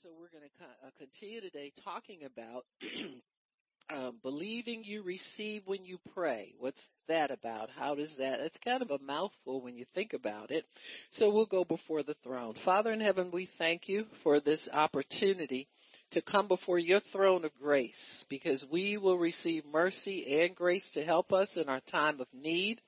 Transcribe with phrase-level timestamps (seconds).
[0.00, 2.64] so we're going to uh, continue today talking about
[3.90, 6.54] um, believing you receive when you pray.
[6.58, 7.68] What's that about?
[7.70, 8.40] How does that?
[8.40, 10.64] It's kind of a mouthful when you think about it.
[11.12, 12.54] So we'll go before the throne.
[12.64, 15.68] Father in heaven, we thank you for this opportunity
[16.12, 21.04] to come before your throne of grace because we will receive mercy and grace to
[21.04, 22.80] help us in our time of need.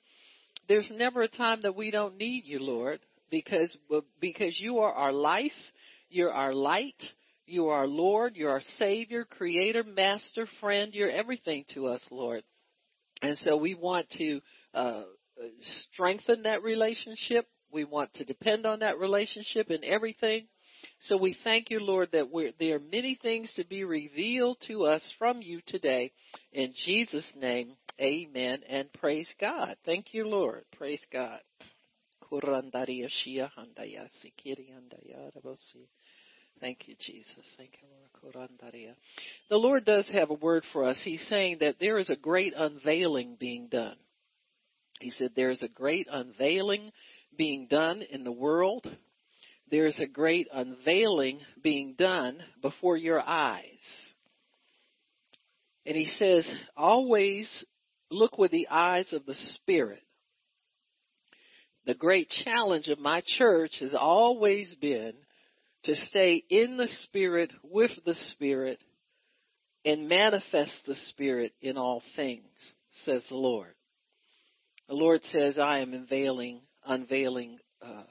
[0.69, 3.01] There's never a time that we don't need you, Lord,
[3.31, 3.77] because
[4.21, 5.53] because you are our life,
[6.15, 7.03] you're our light,
[7.47, 10.95] you are our Lord, you're our Savior, Creator, Master, Friend.
[10.95, 12.43] You're everything to us, Lord.
[13.23, 14.41] And so we want to
[14.73, 15.03] uh,
[15.93, 17.47] strengthen that relationship.
[17.73, 20.47] We want to depend on that relationship in everything.
[21.01, 22.27] So we thank you, Lord, that
[22.59, 26.13] there are many things to be revealed to us from you today.
[26.53, 29.77] In Jesus' name, amen and praise God.
[29.85, 30.65] Thank you, Lord.
[30.77, 31.41] Praise God.
[36.61, 37.45] Thank you, Jesus.
[37.57, 38.05] Thank you, Lord.
[39.51, 41.01] The Lord does have a word for us.
[41.05, 43.97] He's saying that there is a great unveiling being done.
[45.01, 46.91] He said there is a great unveiling
[47.37, 48.89] being done in the world.
[49.71, 53.65] There is a great unveiling being done before your eyes.
[55.85, 57.65] And he says, always
[58.11, 60.03] look with the eyes of the Spirit.
[61.87, 65.13] The great challenge of my church has always been
[65.85, 68.79] to stay in the Spirit, with the Spirit,
[69.85, 72.49] and manifest the Spirit in all things,
[73.05, 73.75] says the Lord.
[74.89, 78.05] The Lord says, I am unveiling, unveiling uh,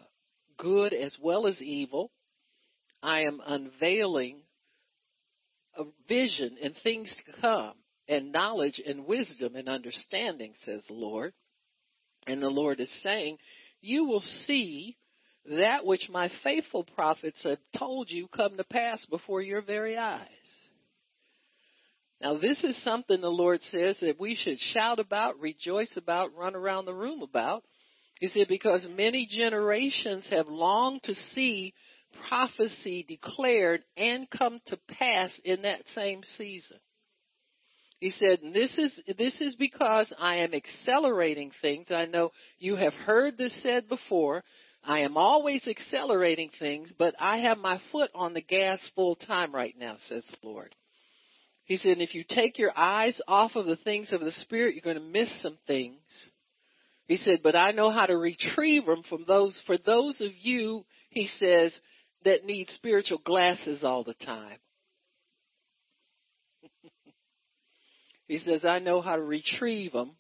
[0.58, 2.12] good as well as evil.
[3.02, 4.42] I am unveiling
[5.76, 7.74] a vision and things to come,
[8.08, 11.34] and knowledge and wisdom and understanding, says the Lord.
[12.28, 13.38] And the Lord is saying,
[13.82, 14.98] You will see
[15.46, 20.28] that which my faithful prophets have told you come to pass before your very eyes.
[22.22, 26.56] Now, this is something the Lord says that we should shout about, rejoice about, run
[26.56, 27.64] around the room about.
[28.22, 31.74] He said, because many generations have longed to see
[32.30, 36.78] prophecy declared and come to pass in that same season.
[38.00, 41.88] He said, this is, this is because I am accelerating things.
[41.90, 44.44] I know you have heard this said before,
[44.84, 49.54] I am always accelerating things, but I have my foot on the gas full time
[49.56, 50.76] right now, says the Lord.
[51.66, 54.82] He said, if you take your eyes off of the things of the Spirit, you're
[54.82, 56.02] going to miss some things.
[57.08, 60.86] He said, but I know how to retrieve them from those, for those of you,
[61.10, 61.74] he says,
[62.26, 64.58] that need spiritual glasses all the time.
[68.28, 70.16] he says, I know how to retrieve them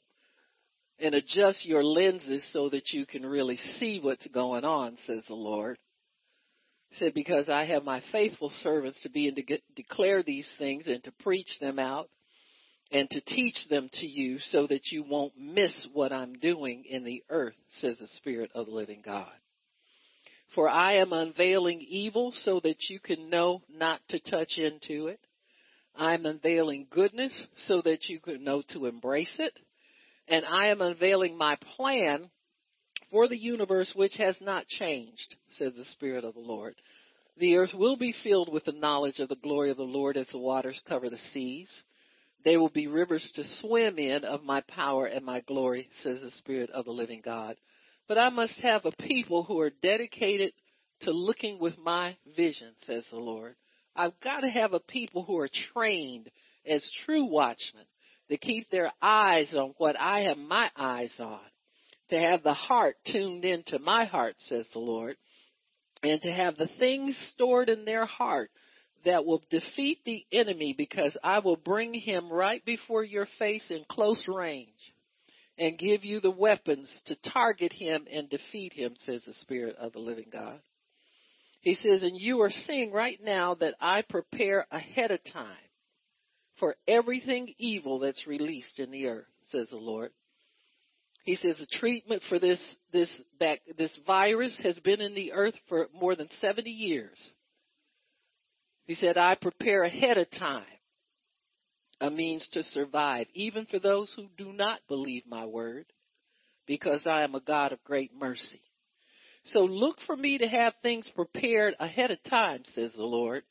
[1.00, 5.34] and adjust your lenses so that you can really see what's going on, says the
[5.34, 5.78] Lord.
[6.90, 10.86] He said, because I have my faithful servants to be and to declare these things
[10.88, 12.10] and to preach them out
[12.92, 17.04] and to teach them to you so that you won't miss what I'm doing in
[17.04, 19.32] the earth, says the Spirit of the living God.
[20.54, 25.20] For I am unveiling evil so that you can know not to touch into it.
[25.96, 29.58] I'm unveiling goodness so that you can know to embrace it
[30.34, 32.28] and I am unveiling my plan
[33.12, 36.74] for the universe which has not changed, says the Spirit of the Lord.
[37.38, 40.28] The earth will be filled with the knowledge of the glory of the Lord as
[40.30, 41.70] the waters cover the seas.
[42.44, 46.32] There will be rivers to swim in of my power and my glory, says the
[46.32, 47.56] Spirit of the living God.
[48.08, 50.52] But I must have a people who are dedicated
[51.02, 53.56] to looking with my vision, says the Lord.
[53.96, 56.32] I've got to have a people who are trained
[56.66, 57.86] as true watchmen
[58.34, 61.40] to keep their eyes on what I have my eyes on,
[62.10, 65.18] to have the heart tuned into my heart, says the Lord,
[66.02, 68.50] and to have the things stored in their heart
[69.06, 73.86] that will defeat the enemy because I will bring him right before your face in
[73.88, 74.70] close range
[75.60, 79.94] and give you the weapons to target him and defeat him, says the Spirit of
[79.94, 80.60] the living God.
[81.62, 85.63] He says, and you are seeing right now that I prepare ahead of time
[86.60, 90.12] for everything evil that's released in the earth, says the Lord.
[91.24, 92.60] He says the treatment for this
[92.92, 93.10] this
[93.40, 97.18] back, this virus has been in the earth for more than 70 years.
[98.86, 100.66] He said, I prepare ahead of time
[102.02, 105.86] a means to survive, even for those who do not believe my word,
[106.68, 108.62] because I am a God of great mercy.
[109.46, 113.44] So look for me to have things prepared ahead of time, says the Lord,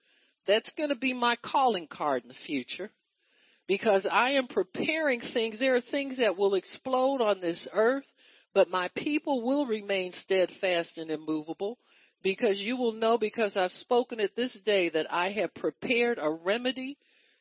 [0.46, 2.90] that's going to be my calling card in the future
[3.68, 5.58] because I am preparing things.
[5.58, 8.04] There are things that will explode on this earth,
[8.54, 11.78] but my people will remain steadfast and immovable.
[12.22, 16.30] because you will know because I've spoken it this day that I have prepared a
[16.30, 16.96] remedy,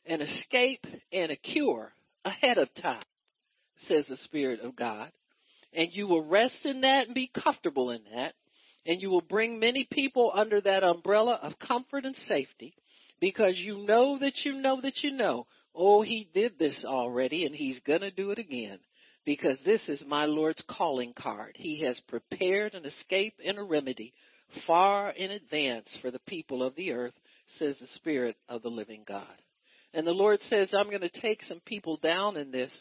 [0.06, 1.94] an escape, and a cure
[2.26, 3.04] ahead of time,
[3.88, 5.12] says the Spirit of God.
[5.74, 8.34] And you will rest in that and be comfortable in that.
[8.86, 12.74] And you will bring many people under that umbrella of comfort and safety
[13.22, 17.56] because you know that you know that you know, oh, he did this already and
[17.56, 18.80] he's going to do it again
[19.24, 21.54] because this is my Lord's calling card.
[21.56, 24.14] He has prepared an escape and a remedy
[24.68, 27.14] far in advance for the people of the earth,
[27.58, 29.24] says the Spirit of the living God.
[29.94, 32.72] And the Lord says, I'm going to take some people down in this.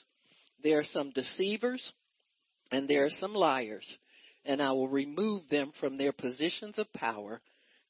[0.65, 1.93] There are some deceivers
[2.73, 3.87] and there are some liars,
[4.45, 7.41] and I will remove them from their positions of power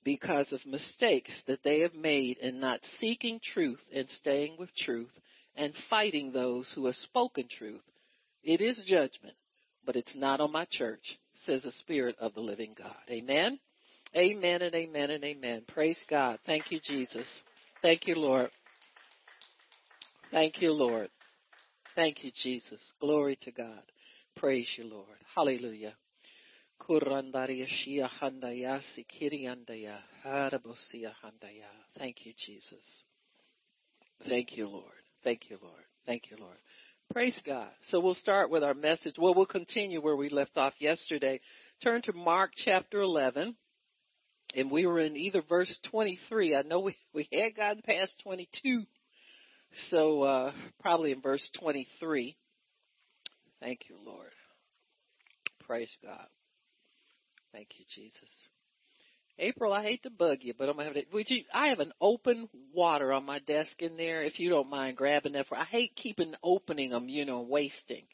[0.04, 5.12] because of mistakes that they have made in not seeking truth and staying with truth
[5.56, 7.82] and fighting those who have spoken truth.
[8.42, 9.36] It is judgment,
[9.84, 12.96] but it's not on my church, says the Spirit of the living God.
[13.10, 13.58] Amen.
[14.16, 15.62] Amen and amen and amen.
[15.68, 16.38] Praise God.
[16.46, 17.26] Thank you, Jesus.
[17.82, 18.50] Thank you, Lord.
[20.30, 21.10] Thank you, Lord.
[21.94, 22.80] Thank you, Jesus.
[23.00, 23.82] Glory to God.
[24.36, 25.06] Praise you, Lord.
[25.34, 25.94] Hallelujah.
[31.98, 32.84] Thank you, Jesus.
[34.28, 34.84] Thank you, Lord.
[35.22, 35.82] Thank you, Lord.
[36.06, 36.56] Thank you, Lord.
[37.12, 37.70] Praise God.
[37.88, 39.14] So we'll start with our message.
[39.18, 41.40] Well, we'll continue where we left off yesterday.
[41.82, 43.56] Turn to Mark chapter 11
[44.54, 46.56] and we were in either verse 23.
[46.56, 48.82] I know we, we had gotten past 22.
[49.90, 52.36] So, uh, probably in verse 23.
[53.60, 54.32] Thank you, Lord.
[55.66, 56.26] Praise God.
[57.52, 58.28] Thank you, Jesus.
[59.38, 61.04] April, I hate to bug you, but I'm gonna have to.
[61.12, 61.44] Would you?
[61.52, 64.22] I have an open water on my desk in there.
[64.22, 68.04] If you don't mind grabbing that for, I hate keeping opening them, you know, wasting.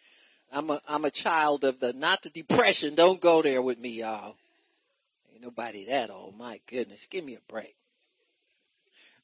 [0.52, 2.94] I'm a I'm a child of the not the depression.
[2.94, 4.36] Don't go there with me, y'all.
[5.32, 6.36] Ain't nobody that old.
[6.36, 7.74] My goodness, give me a break.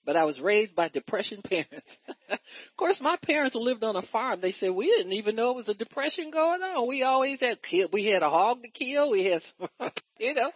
[0.04, 1.86] But I was raised by depression parents.
[2.30, 2.38] of
[2.76, 4.40] course, my parents lived on a farm.
[4.40, 6.88] They said we didn't even know it was a depression going on.
[6.88, 7.58] We always had
[7.92, 9.10] we had a hog to kill.
[9.10, 10.50] We had, some, you know,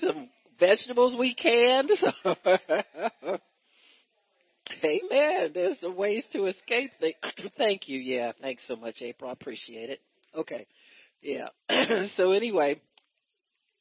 [0.00, 0.28] some
[0.58, 1.90] vegetables we canned.
[4.70, 4.82] So.
[4.82, 5.50] Amen.
[5.52, 6.90] There's the ways to escape.
[7.58, 7.98] Thank you.
[7.98, 8.32] Yeah.
[8.40, 9.28] Thanks so much, April.
[9.28, 10.00] I appreciate it.
[10.34, 10.66] Okay.
[11.22, 11.48] Yeah.
[12.16, 12.80] so anyway,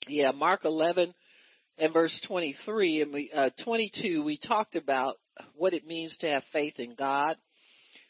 [0.07, 1.13] yeah, Mark 11
[1.78, 5.18] and verse 23 and we, uh, 22, we talked about
[5.56, 7.38] what it means to have faith in God.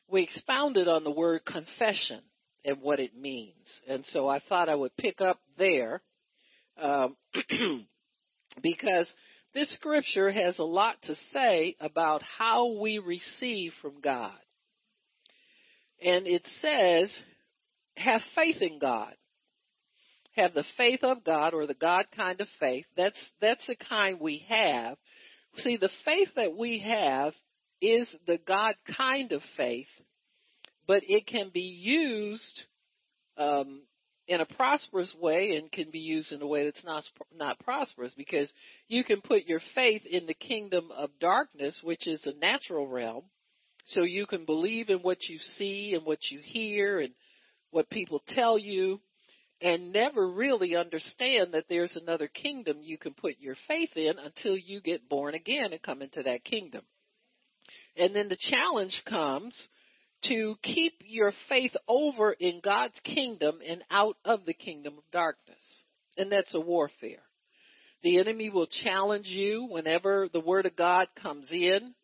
[0.10, 2.22] We expounded on the word confession
[2.66, 3.68] and what it means.
[3.88, 6.02] And so I thought I would pick up there,
[6.78, 7.16] um,
[8.62, 9.08] because
[9.54, 14.34] this scripture has a lot to say about how we receive from God.
[16.02, 17.14] And it says,
[17.96, 19.14] have faith in God
[20.36, 22.86] have the faith of God or the God kind of faith.
[22.98, 24.98] That's that's the kind we have.
[25.58, 27.34] See, the faith that we have
[27.82, 29.88] is the God kind of faith,
[30.88, 32.62] but it can be used
[33.38, 33.84] um,
[34.28, 37.04] in a prosperous way and can be used in a way that's not
[37.36, 38.52] not prosperous because
[38.88, 43.24] you can put your faith in the kingdom of darkness, which is the natural realm.
[43.86, 47.14] So you can believe in what you see and what you hear and
[47.72, 49.02] what people tell you
[49.64, 54.58] and never really understand that there's another kingdom you can put your faith in until
[54.58, 56.82] you get born again and come into that kingdom.
[57.96, 59.56] And then the challenge comes
[60.26, 65.62] to keep your faith over in God's kingdom and out of the kingdom of darkness.
[66.18, 67.24] And that's a warfare.
[68.04, 71.96] The enemy will challenge you whenever the word of God comes in.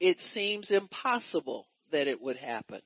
[0.00, 2.80] It seems impossible that it would happen.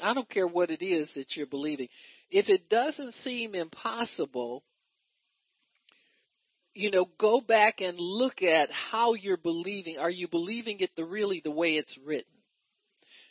[0.00, 1.88] I don't care what it is that you're believing
[2.30, 4.64] if it doesn't seem impossible,
[6.74, 9.98] you know, go back and look at how you're believing.
[9.98, 12.32] Are you believing it the really the way it's written?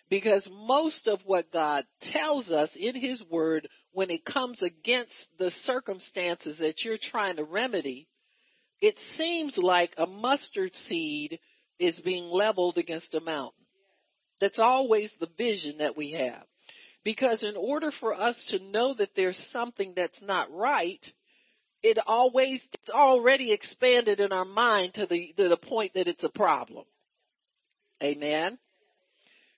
[0.09, 5.51] Because most of what God tells us in His Word, when it comes against the
[5.65, 8.07] circumstances that you're trying to remedy,
[8.81, 11.39] it seems like a mustard seed
[11.79, 13.65] is being leveled against a mountain.
[14.39, 16.43] That's always the vision that we have.
[17.03, 20.99] Because in order for us to know that there's something that's not right,
[21.83, 26.23] it always it's already expanded in our mind to the to the point that it's
[26.23, 26.85] a problem.
[28.03, 28.57] Amen.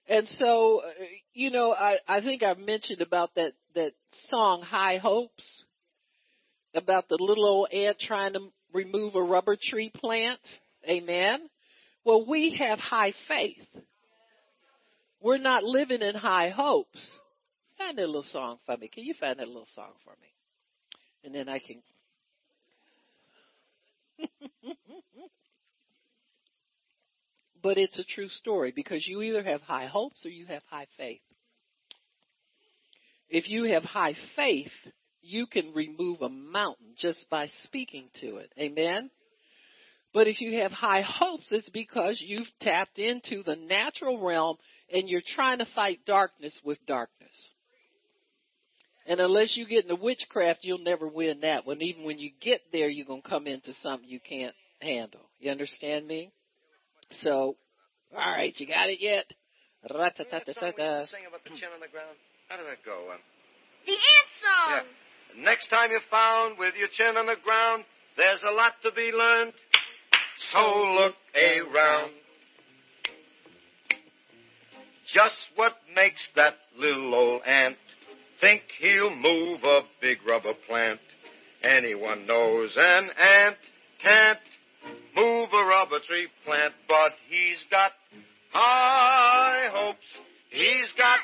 [0.08, 0.92] And so, uh,
[1.34, 3.94] you know, I I think I've mentioned about that that
[4.30, 5.66] song High Hopes
[6.76, 10.40] about the little old ant trying to remove a rubber tree plant.
[10.88, 11.50] Amen.
[12.06, 13.58] Well, we have high faith.
[15.22, 17.06] We're not living in high hopes
[17.80, 18.88] find that little song for me.
[18.88, 20.28] Can you find that little song for me?
[21.24, 21.82] And then I can.
[27.64, 30.88] but it's a true story because you either have high hopes or you have high
[30.98, 31.22] faith.
[33.30, 34.72] If you have high faith,
[35.22, 38.52] you can remove a mountain just by speaking to it.
[38.60, 39.10] Amen?
[40.14, 44.58] But if you have high hopes, it's because you've tapped into the natural realm
[44.92, 47.30] and you're trying to fight darkness with darkness.
[49.10, 51.82] And unless you get into witchcraft, you'll never win that one.
[51.82, 55.28] Even when you get there, you're going to come into something you can't handle.
[55.40, 56.32] You understand me?
[57.24, 57.56] So,
[58.16, 59.26] all right, you got it yet?
[61.10, 62.16] Sing about the chin on the ground.
[62.50, 63.10] How did that go?
[63.12, 63.18] Um,
[63.88, 64.86] The ant song.
[65.38, 65.44] Yeah.
[65.44, 67.86] Next time you're found with your chin on the ground,
[68.16, 69.54] there's a lot to be learned.
[70.54, 72.12] So look around.
[75.12, 77.76] Just what makes that little old ant
[78.42, 81.00] think he'll move a big rubber plant?
[81.64, 83.58] Anyone knows an ant
[84.02, 84.40] can't
[85.16, 87.92] move a rubber tree plant, but he's got
[88.52, 90.06] high hopes.
[90.50, 91.20] He's got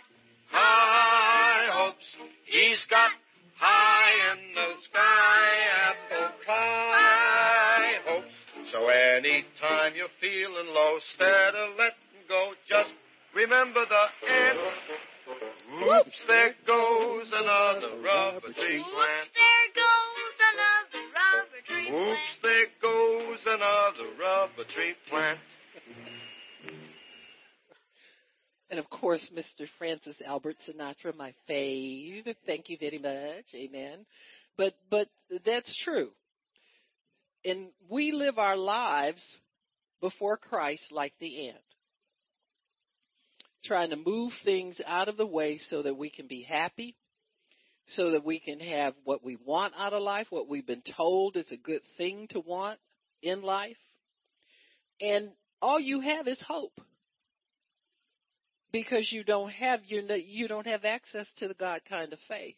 [0.51, 2.05] high hopes.
[2.45, 3.11] He's got
[3.57, 5.51] high in the sky
[5.87, 8.71] apple pie hopes.
[8.71, 12.89] So anytime you're feeling low, instead of letting go, just
[13.33, 14.59] remember the ant.
[15.75, 19.29] Oops, there goes another rubber tree Oops, plant.
[19.35, 22.41] there goes another rubber tree Oops, plant.
[22.43, 25.39] there goes another rubber tree plant.
[28.69, 29.67] And of course, Mr.
[29.77, 32.35] Francis Albert Sinatra, my fave.
[32.45, 33.45] Thank you very much.
[33.53, 34.05] Amen.
[34.57, 35.07] But, but
[35.45, 36.09] that's true.
[37.43, 39.23] And we live our lives
[40.01, 41.57] before Christ like the ant.
[43.65, 46.95] Trying to move things out of the way so that we can be happy,
[47.89, 51.35] so that we can have what we want out of life, what we've been told
[51.35, 52.79] is a good thing to want
[53.21, 53.77] in life.
[55.01, 55.31] And
[55.61, 56.79] all you have is hope
[58.71, 62.55] because you don't have your you don't have access to the God kind of faith.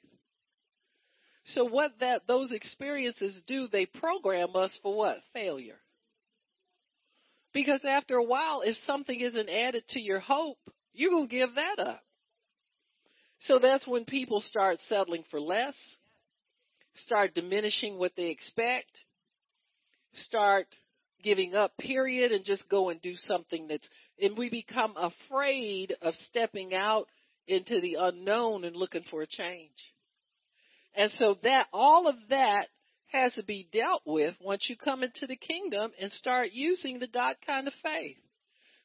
[1.47, 5.17] So what that those experiences do, they program us for what?
[5.33, 5.79] Failure.
[7.53, 10.57] Because after a while, if something isn't added to your hope,
[10.97, 12.03] you're gonna give that up.
[13.41, 15.75] So that's when people start settling for less,
[16.95, 18.89] start diminishing what they expect,
[20.13, 20.67] start
[21.23, 23.87] giving up period and just go and do something that's
[24.21, 27.07] and we become afraid of stepping out
[27.47, 29.71] into the unknown and looking for a change.
[30.95, 32.67] And so that all of that
[33.11, 37.07] has to be dealt with once you come into the kingdom and start using the
[37.07, 38.17] God kind of faith.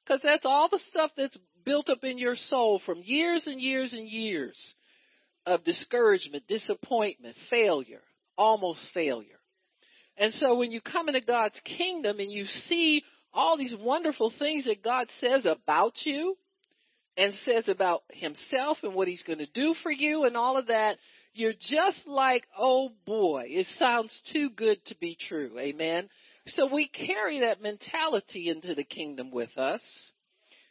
[0.06, 3.92] Cause that's all the stuff that's built up in your soul from years and years
[3.92, 4.74] and years
[5.46, 8.02] of discouragement, disappointment, failure,
[8.36, 9.40] almost failure.
[10.16, 13.02] And so when you come into God's kingdom and you see
[13.32, 16.36] all these wonderful things that God says about you
[17.16, 20.66] and says about himself and what he's going to do for you and all of
[20.66, 20.98] that,
[21.34, 25.58] you're just like, oh boy, it sounds too good to be true.
[25.58, 26.08] Amen.
[26.48, 29.82] So we carry that mentality into the kingdom with us.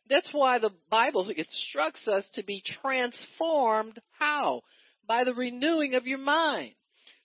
[0.10, 4.00] That's why the Bible instructs us to be transformed.
[4.20, 4.62] How?
[5.08, 6.74] By the renewing of your mind.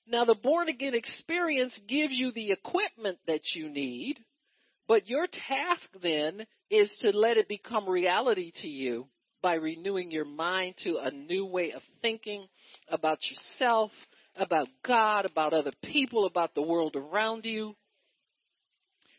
[0.06, 4.18] Now the born again experience gives you the equipment that you need,
[4.86, 9.08] but your task then is to let it become reality to you
[9.42, 12.46] by renewing your mind to a new way of thinking
[12.88, 13.90] about yourself,
[14.36, 17.74] about God, about other people, about the world around you.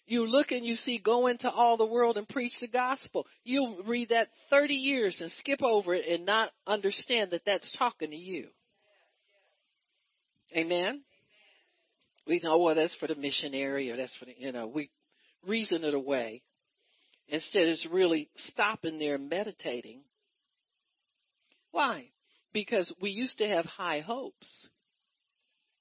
[0.08, 3.28] You look and you see, go into all the world and preach the gospel.
[3.44, 8.12] You'll read that 30 years and skip over it and not understand that that's talking
[8.12, 8.48] to you.
[10.56, 11.02] Amen.
[12.26, 14.90] We know, well, that's for the missionary or that's for the, you know, we
[15.46, 16.42] reason it away.
[17.28, 20.00] Instead, it's really stopping there meditating.
[21.72, 22.06] Why?
[22.54, 24.48] Because we used to have high hopes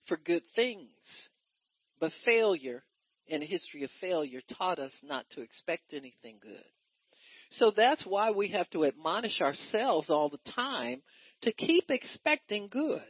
[0.08, 0.88] for good things,
[2.00, 2.82] but failure
[3.28, 6.64] and a history of failure taught us not to expect anything good.
[7.52, 11.02] So that's why we have to admonish ourselves all the time
[11.42, 13.02] to keep expecting good.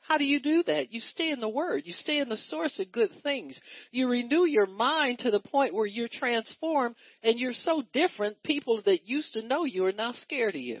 [0.00, 0.92] How do you do that?
[0.92, 1.82] You stay in the Word.
[1.84, 3.58] You stay in the source of good things.
[3.92, 8.82] You renew your mind to the point where you're transformed and you're so different, people
[8.86, 10.80] that used to know you are now scared of you.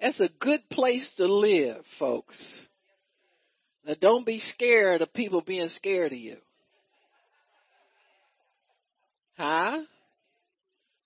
[0.00, 2.36] That's a good place to live, folks.
[3.88, 6.36] Now don't be scared of people being scared of you.
[9.38, 9.78] Huh?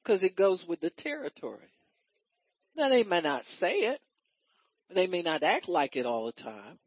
[0.03, 1.71] Because it goes with the territory.
[2.77, 4.01] Now they may not say it.
[4.93, 6.81] They may not act like it all the time.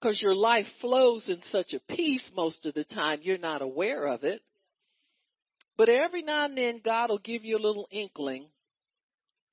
[0.00, 4.06] Because your life flows in such a peace most of the time, you're not aware
[4.06, 4.40] of it.
[5.76, 8.46] But every now and then, God will give you a little inkling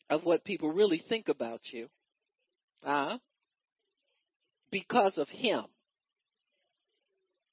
[0.07, 1.87] of what people really think about you.
[2.85, 3.17] Uh,
[4.71, 5.65] because of Him.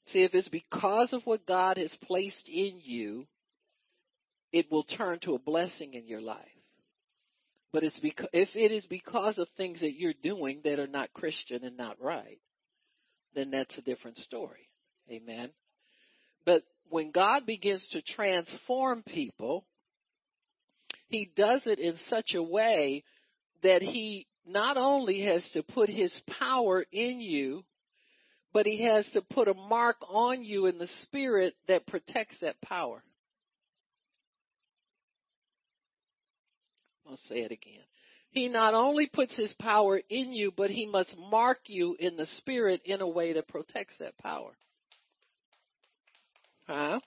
[0.06, 3.26] See, if it's because of what God has placed in you,
[4.52, 6.46] it will turn to a blessing in your life.
[7.72, 11.12] But it's because, if it is because of things that you're doing that are not
[11.14, 12.38] Christian and not right,
[13.34, 14.68] then that's a different story.
[15.10, 15.50] Amen.
[16.44, 19.64] But when God begins to transform people,
[21.08, 23.04] He does it in such a way
[23.62, 27.64] that He not only has to put His power in you,
[28.52, 32.60] but He has to put a mark on you in the Spirit that protects that
[32.60, 33.02] power.
[37.08, 37.82] I'll say it again.
[38.30, 42.24] He not only puts his power in you, but he must mark you in the
[42.38, 44.52] spirit in a way that protects that power.
[46.66, 47.00] Huh?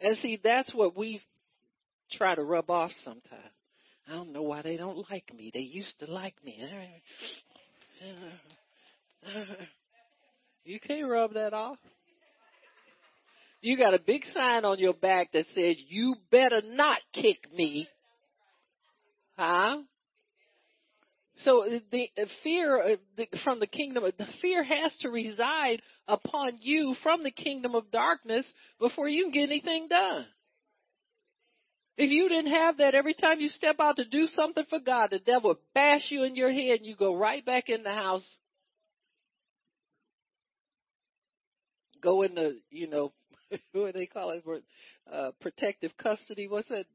[0.00, 1.22] And see, that's what we
[2.10, 3.52] try to rub off sometimes.
[4.08, 5.50] I don't know why they don't like me.
[5.52, 6.58] They used to like me.
[10.64, 11.78] You can't rub that off.
[13.60, 17.88] You got a big sign on your back that says, you better not kick me.
[19.36, 19.78] Huh?
[21.44, 22.08] So the
[22.42, 27.74] fear uh, from the kingdom, the fear has to reside upon you from the kingdom
[27.74, 28.44] of darkness
[28.78, 30.26] before you can get anything done.
[31.96, 35.10] If you didn't have that every time you step out to do something for God,
[35.10, 38.26] the devil bash you in your head and you go right back in the house.
[42.00, 43.12] Go into, you know,
[43.72, 44.42] what they call it?
[45.12, 46.48] Uh, protective custody.
[46.48, 46.86] What's that?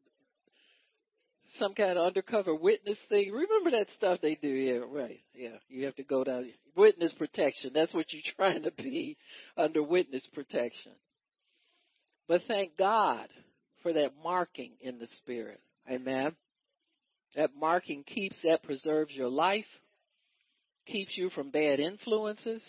[1.59, 3.31] Some kind of undercover witness thing.
[3.31, 4.49] Remember that stuff they do?
[4.49, 5.21] Yeah, right.
[5.33, 6.49] Yeah, you have to go down.
[6.75, 7.71] Witness protection.
[7.73, 9.17] That's what you're trying to be
[9.55, 10.91] under witness protection.
[12.27, 13.29] But thank God
[13.87, 15.61] for that marking in the spirit.
[15.89, 16.35] Amen.
[17.37, 19.63] That marking keeps, that preserves your life,
[20.85, 22.61] keeps you from bad influences,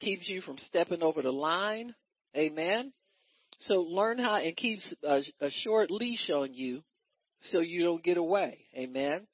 [0.00, 1.94] keeps you from stepping over the line.
[2.36, 2.92] Amen.
[3.60, 6.82] So learn how and keeps a, a short leash on you
[7.52, 8.64] so you don't get away.
[8.76, 9.28] Amen.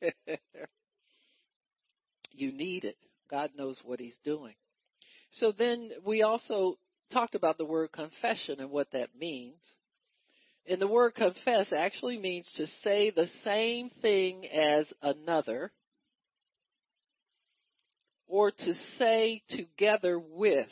[2.32, 2.96] you need it.
[3.30, 4.54] God knows what he's doing.
[5.32, 6.78] So then we also
[7.12, 9.60] talked about the word confession and what that means.
[10.68, 15.72] And the word confess actually means to say the same thing as another
[18.26, 20.68] or to say together with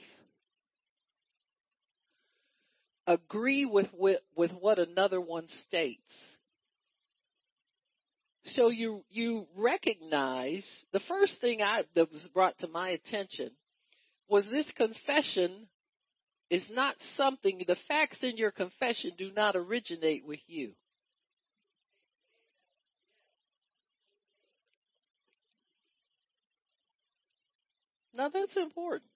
[3.06, 6.12] agree with, with, with what another one states.
[8.46, 13.50] So you, you recognize the first thing I, that was brought to my attention
[14.28, 15.68] was this confession
[16.50, 20.72] is not something, the facts in your confession do not originate with you.
[28.14, 29.10] Now that's important.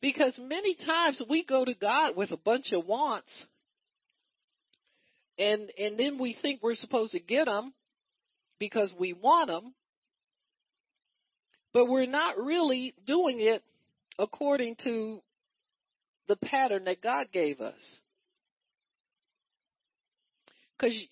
[0.00, 3.30] Because many times we go to God with a bunch of wants
[5.38, 7.72] and and then we think we're supposed to get them
[8.58, 9.74] because we want them
[11.72, 13.62] but we're not really doing it
[14.18, 15.20] according to
[16.28, 17.80] the pattern that God gave us.
[20.78, 21.06] Cuz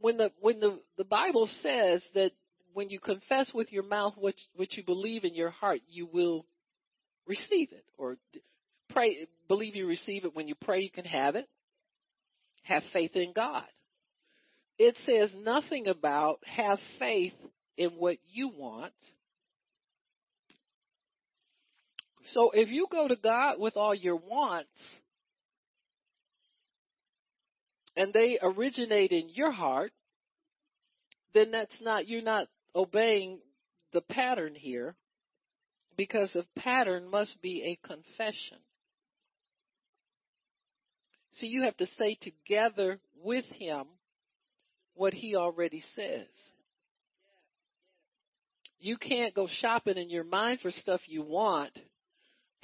[0.00, 2.32] when the when the the Bible says that
[2.74, 6.46] when you confess with your mouth what what you believe in your heart, you will
[7.26, 8.16] receive it or
[8.90, 10.34] pray believe you receive it.
[10.34, 11.48] When you pray you can have it.
[12.62, 13.64] Have faith in God.
[14.78, 17.34] It says nothing about have faith
[17.76, 18.92] in what you want
[22.32, 24.70] so if you go to God with all your wants
[27.96, 29.92] and they originate in your heart
[31.34, 33.38] then that's not you're not obeying
[33.92, 34.94] the pattern here
[35.96, 38.58] because a pattern must be a confession.
[41.34, 43.84] See, you have to say together with him
[44.94, 46.26] what he already says.
[48.78, 51.78] You can't go shopping in your mind for stuff you want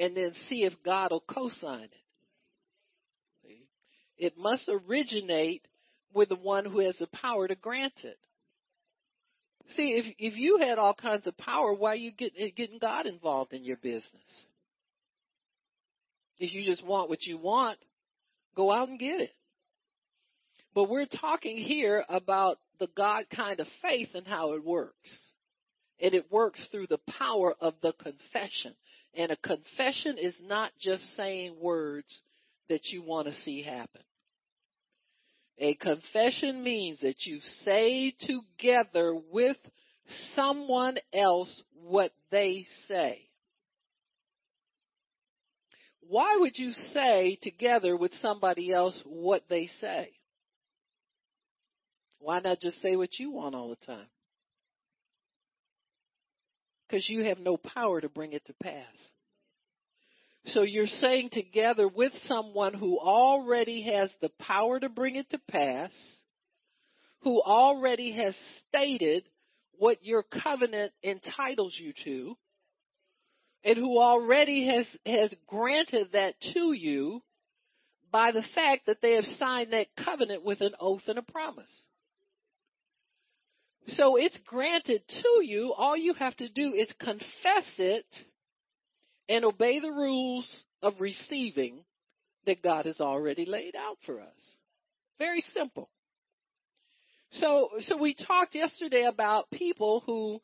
[0.03, 1.91] and then see if God will co-sign it.
[4.19, 5.65] It must originate
[6.13, 8.19] with the one who has the power to grant it.
[9.77, 13.07] See, if if you had all kinds of power, why are you getting getting God
[13.07, 14.03] involved in your business?
[16.39, 17.79] If you just want what you want,
[18.57, 19.33] go out and get it.
[20.75, 25.11] But we're talking here about the God kind of faith and how it works.
[26.01, 28.75] And it works through the power of the confession.
[29.15, 32.23] And a confession is not just saying words
[32.69, 34.03] that you want to see happen.
[35.59, 39.59] A confession means that you say together with
[40.35, 43.29] someone else what they say.
[46.01, 50.11] Why would you say together with somebody else what they say?
[52.19, 54.07] Why not just say what you want all the time?
[56.93, 58.75] Because you have no power to bring it to pass.
[60.49, 65.41] So you're saying together with someone who already has the power to bring it to
[65.51, 65.91] pass,
[67.23, 68.37] who already has
[68.69, 69.25] stated
[69.79, 72.37] what your covenant entitles you to,
[73.65, 77.23] and who already has, has granted that to you
[78.11, 81.73] by the fact that they have signed that covenant with an oath and a promise.
[83.89, 85.73] So it's granted to you.
[85.77, 88.07] All you have to do is confess it
[89.29, 90.49] and obey the rules
[90.83, 91.85] of receiving
[92.47, 94.57] that God has already laid out for us.
[95.19, 95.89] Very simple.
[97.33, 100.41] So, so we talked yesterday about people who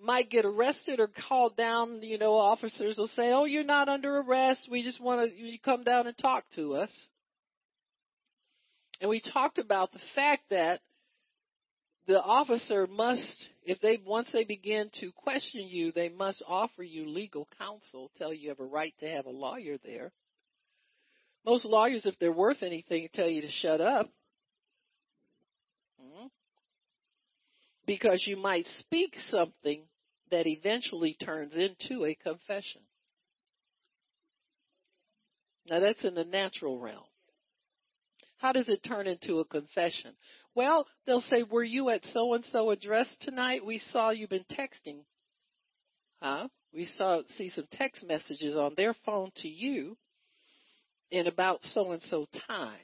[0.00, 4.18] might get arrested or called down, you know, officers will say, "Oh, you're not under
[4.18, 4.68] arrest.
[4.70, 6.90] We just want to you come down and talk to us."
[9.00, 10.80] And we talked about the fact that
[12.10, 17.08] the officer must, if they once they begin to question you, they must offer you
[17.08, 20.10] legal counsel, tell you you have a right to have a lawyer there.
[21.46, 24.10] Most lawyers, if they're worth anything, tell you to shut up.
[26.00, 26.26] Hmm?
[27.86, 29.82] Because you might speak something
[30.32, 32.82] that eventually turns into a confession.
[35.68, 37.04] Now that's in the natural realm.
[38.38, 40.14] How does it turn into a confession?
[40.54, 43.64] Well, they'll say, were you at so and so address tonight?
[43.64, 45.04] We saw you've been texting.
[46.20, 46.48] Huh?
[46.72, 49.96] We saw, see some text messages on their phone to you
[51.10, 52.78] in about so and so time.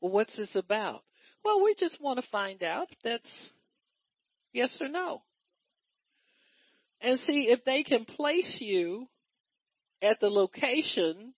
[0.00, 1.02] Well, what's this about?
[1.44, 3.50] Well, we just want to find out if that's
[4.52, 5.22] yes or no.
[7.00, 9.08] And see if they can place you
[10.02, 11.34] at the location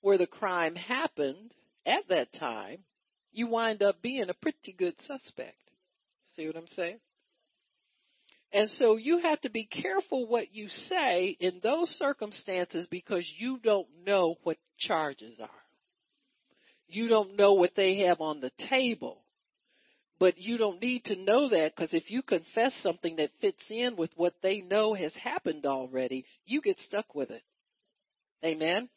[0.00, 1.52] where the crime happened
[1.84, 2.78] at that time,
[3.34, 5.56] you wind up being a pretty good suspect.
[6.36, 6.98] See what I'm saying?
[8.52, 13.58] And so you have to be careful what you say in those circumstances because you
[13.58, 15.48] don't know what charges are.
[16.86, 19.18] You don't know what they have on the table.
[20.20, 23.96] But you don't need to know that because if you confess something that fits in
[23.96, 27.42] with what they know has happened already, you get stuck with it.
[28.44, 28.88] Amen?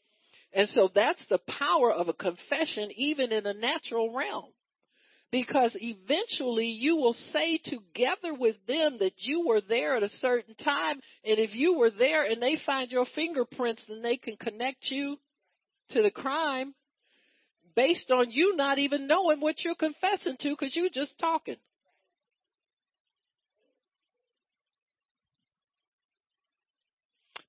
[0.54, 4.52] And so that's the power of a confession even in a natural realm.
[5.30, 10.56] Because eventually you will say together with them that you were there at a certain
[10.56, 14.90] time, and if you were there and they find your fingerprints, then they can connect
[14.90, 15.18] you
[15.90, 16.74] to the crime
[17.76, 21.58] based on you not even knowing what you're confessing to because you're just talking.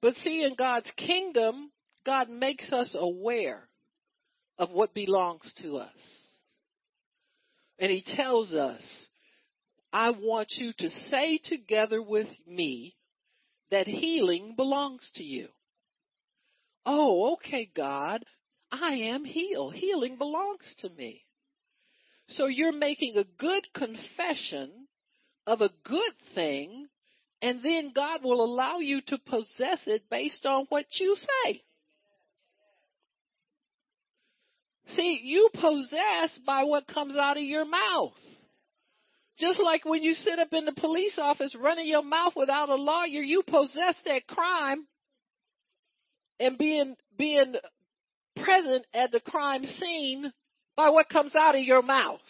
[0.00, 1.70] But see, in God's kingdom,
[2.08, 3.68] God makes us aware
[4.58, 5.90] of what belongs to us.
[7.78, 8.80] And He tells us,
[9.92, 12.96] I want you to say together with me
[13.70, 15.48] that healing belongs to you.
[16.86, 18.24] Oh, okay, God,
[18.72, 19.74] I am healed.
[19.74, 21.26] Healing belongs to me.
[22.30, 24.70] So you're making a good confession
[25.46, 26.86] of a good thing,
[27.42, 31.64] and then God will allow you to possess it based on what you say.
[34.98, 38.12] See, you possess by what comes out of your mouth.
[39.38, 42.74] Just like when you sit up in the police office running your mouth without a
[42.74, 44.86] lawyer, you possess that crime
[46.40, 47.54] and being being
[48.42, 50.32] present at the crime scene
[50.76, 52.20] by what comes out of your mouth.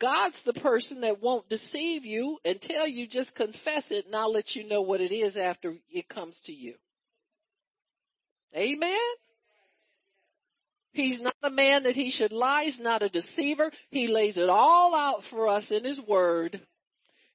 [0.00, 4.32] God's the person that won't deceive you and tell you just confess it and I'll
[4.32, 6.74] let you know what it is after it comes to you.
[8.54, 8.98] Amen.
[10.92, 12.64] He's not a man that he should lie.
[12.64, 13.72] He's not a deceiver.
[13.90, 16.60] He lays it all out for us in his word.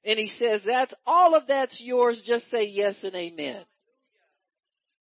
[0.02, 2.22] And he says, that's all of that's yours.
[2.24, 3.64] Just say yes and amen.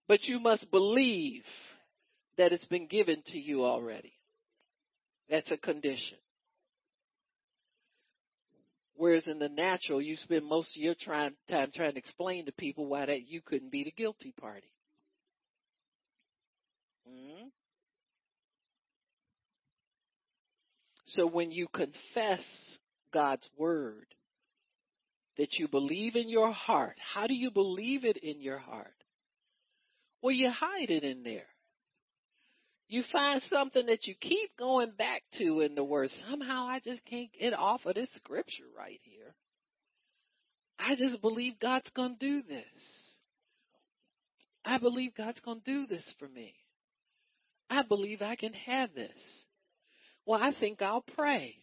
[0.10, 1.44] But you must believe
[2.38, 4.12] that it's been given to you already.
[5.30, 6.18] That's a condition.
[8.96, 12.88] Whereas in the natural, you spend most of your time, trying to explain to people
[12.88, 14.68] why that you couldn't be the guilty party.
[17.10, 17.48] Mm-hmm.
[21.08, 22.42] So when you confess
[23.12, 24.06] God's word
[25.40, 26.98] that you believe in your heart.
[27.14, 28.94] How do you believe it in your heart?
[30.22, 31.48] Well, you hide it in there.
[32.90, 36.10] You find something that you keep going back to in the word.
[36.30, 39.34] Somehow I just can't get off of this scripture right here.
[40.78, 42.66] I just believe God's going to do this.
[44.66, 46.54] I believe God's going to do this for me.
[47.70, 49.12] I believe I can have this.
[50.26, 51.56] Well, I think I'll pray.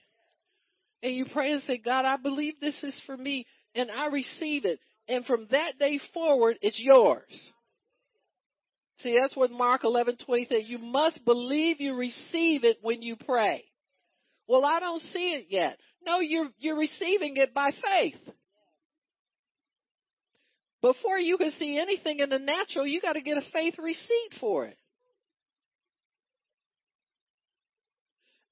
[1.03, 4.65] And you pray and say, God, I believe this is for me and I receive
[4.65, 4.81] it.
[5.09, 7.53] And from that day forward, it's yours.
[9.01, 10.63] See, that's what Mark 11:20 said.
[10.65, 13.65] You must believe you receive it when you pray.
[14.49, 15.79] Well, I don't see it yet.
[16.05, 18.19] No, you're you're receiving it by faith.
[20.81, 24.35] Before you can see anything in the natural, you got to get a faith receipt
[24.41, 24.79] for it.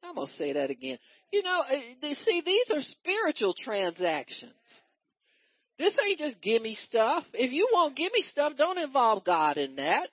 [0.05, 0.99] I'm going to say that again.
[1.33, 4.53] You know, uh, see, these are spiritual transactions.
[5.79, 7.25] This ain't just gimme stuff.
[7.33, 10.09] If you want gimme stuff, don't involve God in that.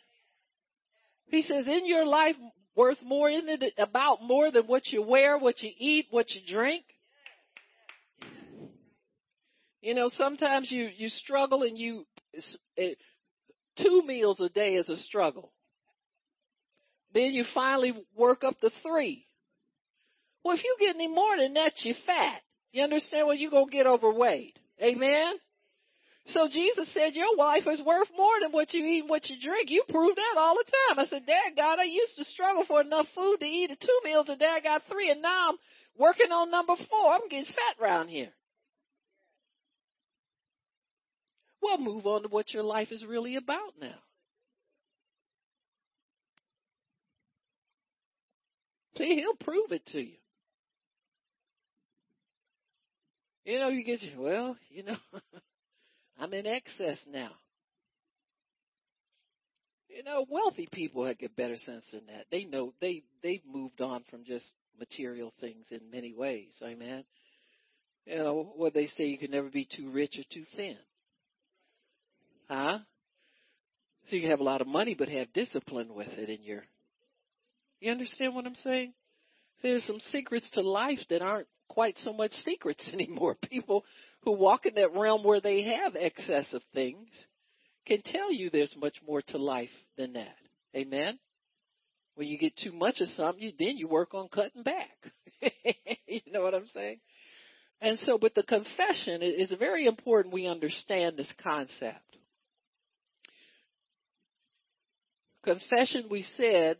[1.27, 2.35] He says, in your life
[2.75, 6.41] worth more, isn't it about more than what you wear, what you eat, what you
[6.47, 6.83] drink?
[9.81, 12.05] You know, sometimes you, you struggle and you,
[12.75, 12.97] it,
[13.77, 15.51] two meals a day is a struggle.
[17.13, 19.25] Then you finally work up to three.
[20.43, 22.41] Well, if you get any more than that, you're fat.
[22.71, 23.27] You understand?
[23.27, 24.57] Well, you're going to get overweight.
[24.81, 25.35] Amen?
[26.27, 29.35] So Jesus said, your wife is worth more than what you eat and what you
[29.41, 29.69] drink.
[29.69, 30.99] You prove that all the time.
[30.99, 33.99] I said, Dad, God, I used to struggle for enough food to eat at two
[34.03, 34.49] meals a day.
[34.49, 35.57] I got three and now I'm
[35.97, 37.13] working on number four.
[37.13, 38.29] I'm getting fat around here.
[41.61, 43.99] Well, move on to what your life is really about now.
[48.97, 50.20] See, he'll prove it to you.
[53.51, 54.95] You know, you get, well, you know,
[56.17, 57.31] I'm in excess now.
[59.89, 62.27] You know, wealthy people have get better sense than that.
[62.31, 64.45] They know they they've moved on from just
[64.79, 66.53] material things in many ways.
[66.63, 67.03] Amen.
[68.05, 70.77] You know what they say: you can never be too rich or too thin.
[72.49, 72.77] Huh?
[74.09, 76.63] So you can have a lot of money, but have discipline with it in your.
[77.81, 78.93] You understand what I'm saying?
[79.61, 83.35] There's some secrets to life that aren't quite so much secrets anymore.
[83.49, 83.85] People
[84.23, 87.07] who walk in that realm where they have excess of things
[87.87, 90.35] can tell you there's much more to life than that.
[90.75, 91.17] Amen.
[92.15, 94.97] When you get too much of something, you, then you work on cutting back.
[96.07, 96.99] you know what I'm saying?
[97.79, 101.99] And so, but the confession is very important we understand this concept.
[105.43, 106.77] Confession, we said,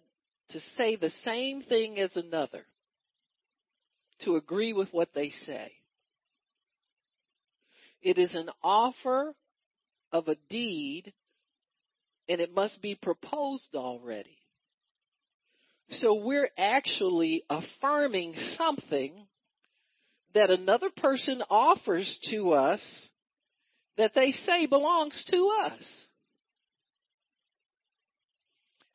[0.49, 2.65] to say the same thing as another
[4.25, 5.71] to agree with what they say.
[8.01, 9.33] It is an offer
[10.11, 11.13] of a deed
[12.27, 14.37] and it must be proposed already.
[15.91, 19.27] So we're actually affirming something
[20.33, 22.81] that another person offers to us
[23.97, 25.83] that they say belongs to us.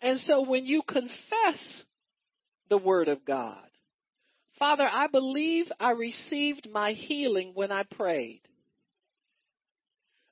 [0.00, 1.84] And so when you confess
[2.70, 3.68] the Word of God,
[4.58, 8.40] Father, I believe I received my healing when I prayed.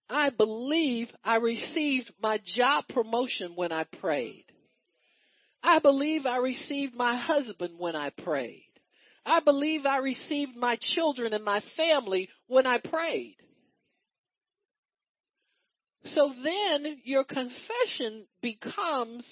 [0.09, 4.45] I believe I received my job promotion when I prayed.
[5.63, 8.69] I believe I received my husband when I prayed.
[9.27, 13.37] I believe I received my children and my family when I prayed.
[16.05, 19.25] So then your confession becomes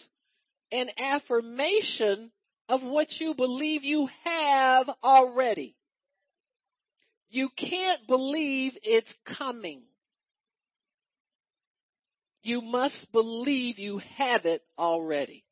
[0.70, 2.31] an affirmation
[2.68, 5.77] of what you believe you have already.
[7.31, 9.83] You can't believe it's coming.
[12.42, 15.44] You must believe you have it already.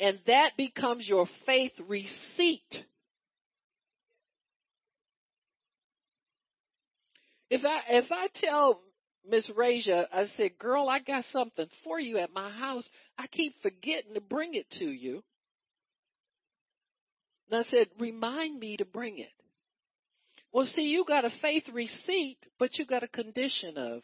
[0.00, 2.84] And that becomes your faith receipt.
[7.50, 8.80] If I if I tell
[9.28, 12.88] Miss Raja, I said, "Girl, I got something for you at my house.
[13.16, 15.22] I keep forgetting to bring it to you."
[17.50, 19.32] And I said, remind me to bring it.
[20.52, 24.02] Well, see, you got a faith receipt, but you got a condition of.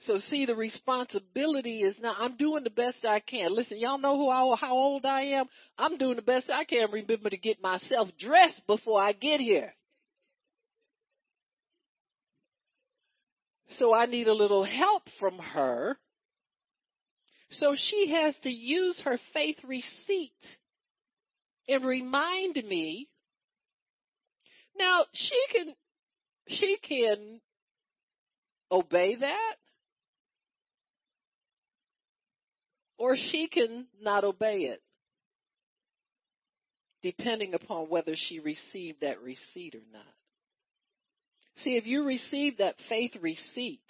[0.00, 3.54] So see, the responsibility is now, I'm doing the best I can.
[3.54, 5.46] Listen, y'all know who I, how old I am?
[5.78, 6.90] I'm doing the best I can.
[6.90, 9.72] Remember to get myself dressed before I get here.
[13.78, 15.96] So I need a little help from her
[17.58, 20.32] so she has to use her faith receipt
[21.68, 23.08] and remind me
[24.76, 25.74] Now she can
[26.48, 27.40] she can
[28.70, 29.56] obey that
[32.98, 34.82] or she can not obey it
[37.02, 40.02] depending upon whether she received that receipt or not.
[41.58, 43.82] See, if you receive that faith receipt,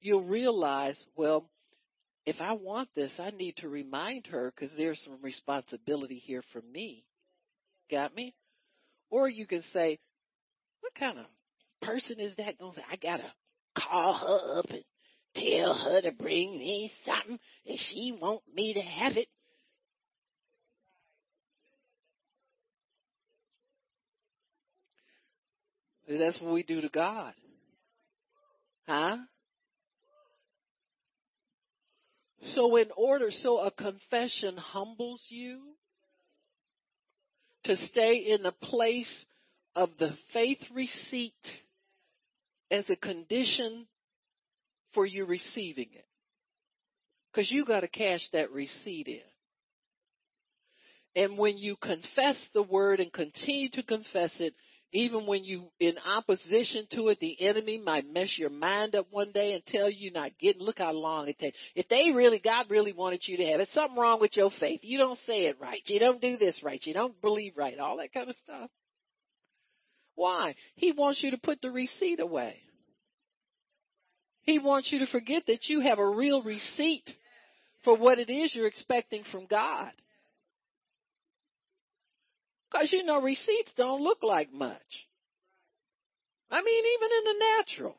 [0.00, 1.44] you'll realize, well,
[2.26, 6.62] if I want this, I need to remind her because there's some responsibility here for
[6.72, 7.04] me.
[7.90, 8.34] Got me?
[9.10, 9.98] Or you can say,
[10.80, 11.26] what kind of
[11.82, 13.32] person is that going to say, I got to
[13.76, 14.84] call her up and
[15.34, 19.28] tell her to bring me something and she want me to have it?
[26.08, 27.34] That's what we do to God.
[28.88, 29.16] Huh?
[32.54, 35.60] So in order, so a confession humbles you
[37.64, 39.26] to stay in the place
[39.76, 41.34] of the faith receipt
[42.70, 43.86] as a condition
[44.94, 46.06] for you receiving it.
[47.34, 49.20] Cause you gotta cash that receipt in.
[51.14, 54.54] And when you confess the word and continue to confess it,
[54.92, 59.30] even when you in opposition to it, the enemy might mess your mind up one
[59.32, 60.62] day and tell you not getting.
[60.62, 61.56] Look how long it takes.
[61.74, 64.80] If they really, God really wanted you to have it, something wrong with your faith.
[64.82, 65.80] You don't say it right.
[65.86, 66.80] You don't do this right.
[66.84, 67.78] You don't believe right.
[67.78, 68.70] All that kind of stuff.
[70.16, 70.54] Why?
[70.74, 72.56] He wants you to put the receipt away.
[74.42, 77.08] He wants you to forget that you have a real receipt
[77.84, 79.92] for what it is you're expecting from God.
[82.70, 85.08] Because you know, receipts don't look like much.
[86.50, 87.96] I mean, even in the natural.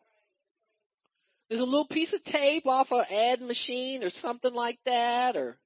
[1.49, 5.57] There's a little piece of tape off a ad machine or something like that, or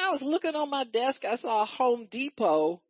[0.00, 2.80] I was looking on my desk, I saw a Home Depot,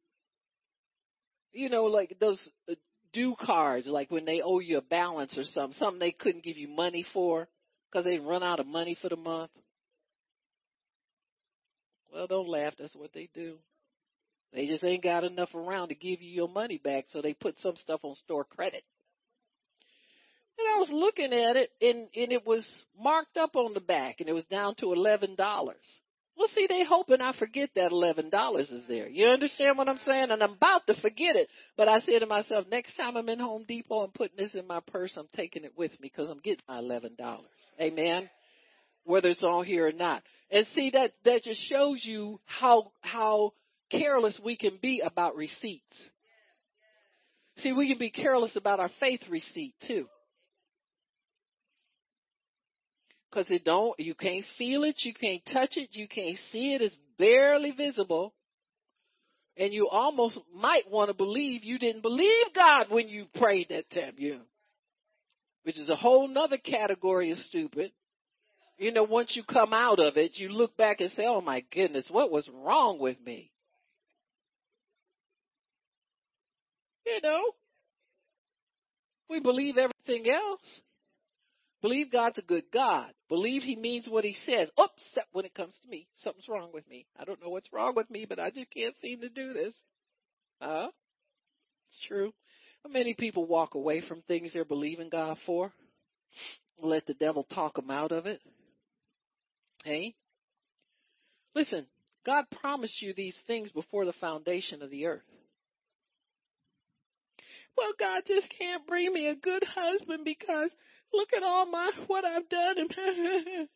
[1.52, 2.74] you know, like those uh,
[3.12, 6.56] due cards, like when they owe you a balance or something, something they couldn't give
[6.56, 7.48] you money for
[7.90, 9.50] because they run out of money for the month.
[12.12, 12.74] Well, don't laugh.
[12.78, 13.58] That's what they do.
[14.52, 17.58] They just ain't got enough around to give you your money back, so they put
[17.60, 18.82] some stuff on store credit.
[20.58, 22.66] And I was looking at it, and, and it was
[23.00, 25.76] marked up on the back, and it was down to eleven dollars.
[26.36, 29.08] Well, see, they hoping I forget that eleven dollars is there.
[29.08, 30.30] You understand what I'm saying?
[30.30, 33.40] And I'm about to forget it, but I said to myself, next time I'm in
[33.40, 35.12] Home Depot, I'm putting this in my purse.
[35.16, 37.44] I'm taking it with me because I'm getting my eleven dollars.
[37.80, 38.30] Amen.
[39.04, 40.22] Whether it's on here or not.
[40.50, 43.52] And see that that just shows you how how
[43.90, 45.96] careless we can be about receipts.
[47.58, 50.06] See, we can be careless about our faith receipt too.
[53.32, 56.80] Cause it don't, you can't feel it, you can't touch it, you can't see it,
[56.80, 58.32] it's barely visible.
[59.56, 63.90] And you almost might want to believe you didn't believe God when you prayed that
[63.90, 64.40] time, you.
[65.64, 67.92] Which is a whole nother category of stupid.
[68.78, 71.64] You know, once you come out of it, you look back and say, oh my
[71.72, 73.50] goodness, what was wrong with me?
[77.08, 77.42] You know,
[79.30, 80.60] we believe everything else.
[81.80, 83.06] Believe God's a good God.
[83.30, 84.68] Believe He means what He says.
[84.78, 87.06] Oops, when it comes to me, something's wrong with me.
[87.18, 89.72] I don't know what's wrong with me, but I just can't seem to do this.
[90.60, 90.88] Huh?
[91.90, 92.32] It's true.
[92.86, 95.72] Many people walk away from things they're believing God for.
[96.80, 98.40] Let the devil talk them out of it.
[99.84, 100.14] Hey?
[101.54, 101.86] Listen,
[102.26, 105.22] God promised you these things before the foundation of the earth
[107.78, 110.70] well, God just can't bring me a good husband because
[111.12, 112.76] look at all my what I've done.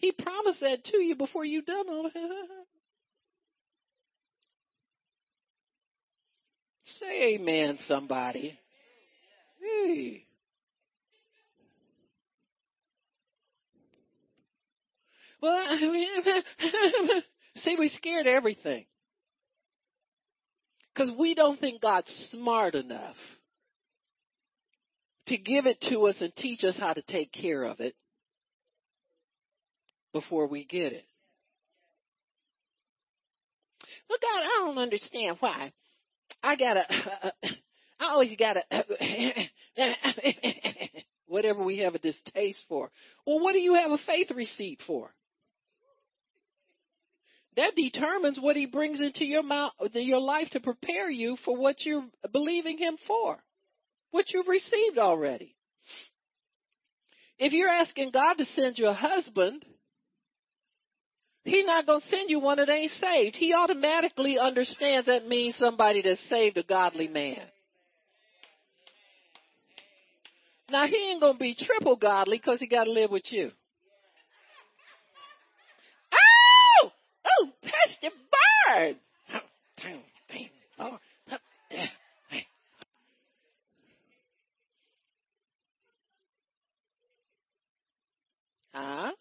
[0.00, 2.10] He promised that to you before you done all
[6.98, 8.58] Say amen, somebody.
[9.60, 10.24] Hey.
[15.42, 15.78] Well,
[17.56, 18.86] see, we scared everything.
[21.00, 23.16] Because we don't think God's smart enough
[25.28, 27.94] to give it to us and teach us how to take care of it
[30.12, 31.06] before we get it.
[34.10, 35.72] Well, God, I don't understand why.
[36.42, 36.84] I gotta,
[37.98, 38.64] I always gotta,
[41.28, 42.90] whatever we have a distaste for.
[43.26, 45.14] Well, what do you have a faith receipt for?
[47.60, 51.84] That determines what he brings into your mouth, your life to prepare you for what
[51.84, 53.36] you're believing him for,
[54.12, 55.54] what you've received already.
[57.38, 59.62] If you're asking God to send you a husband,
[61.42, 63.36] He's not going to send you one that ain't saved.
[63.36, 67.40] He automatically understands that means somebody that's saved, a godly man.
[70.70, 73.50] Now he ain't going to be triple godly because he got to live with you.
[76.12, 76.90] Oh!
[77.70, 78.96] Oh, Pastor Bird!
[88.72, 89.12] Huh?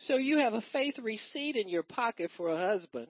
[0.00, 3.06] So you have a faith receipt in your pocket for a husband.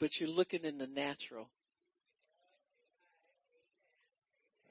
[0.00, 1.48] But you're looking in the natural.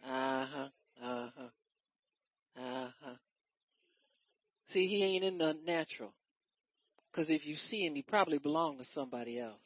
[0.06, 0.68] Uh huh.
[1.02, 2.62] Uh huh.
[2.62, 3.16] Uh huh.
[4.74, 6.12] See, he ain't in the natural.
[7.12, 9.60] Because if you see him, he probably belonged to somebody else.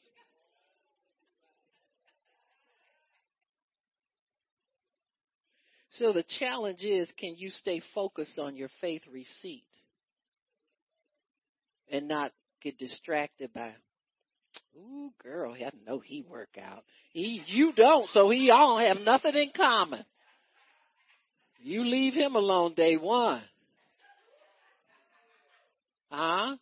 [5.91, 9.68] So the challenge is can you stay focused on your faith receipt
[11.91, 12.32] and not
[12.64, 13.74] get distracted by,
[14.78, 16.84] ooh, girl, I know he work out.
[17.11, 20.03] He, you don't, so he all have nothing in common.
[21.59, 23.41] You leave him alone day one.
[26.11, 26.57] Huh?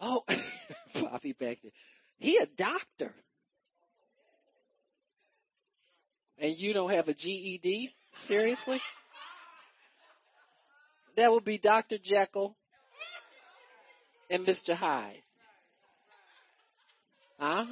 [0.00, 0.22] Oh,
[0.94, 1.72] Bobby back there.
[2.18, 3.14] He a doctor.
[6.38, 7.90] And you don't have a GED?
[8.26, 8.80] Seriously?
[11.16, 11.98] That would be Dr.
[12.02, 12.56] Jekyll
[14.32, 14.74] and Mr.
[14.74, 15.22] Hyde.
[17.38, 17.66] Huh?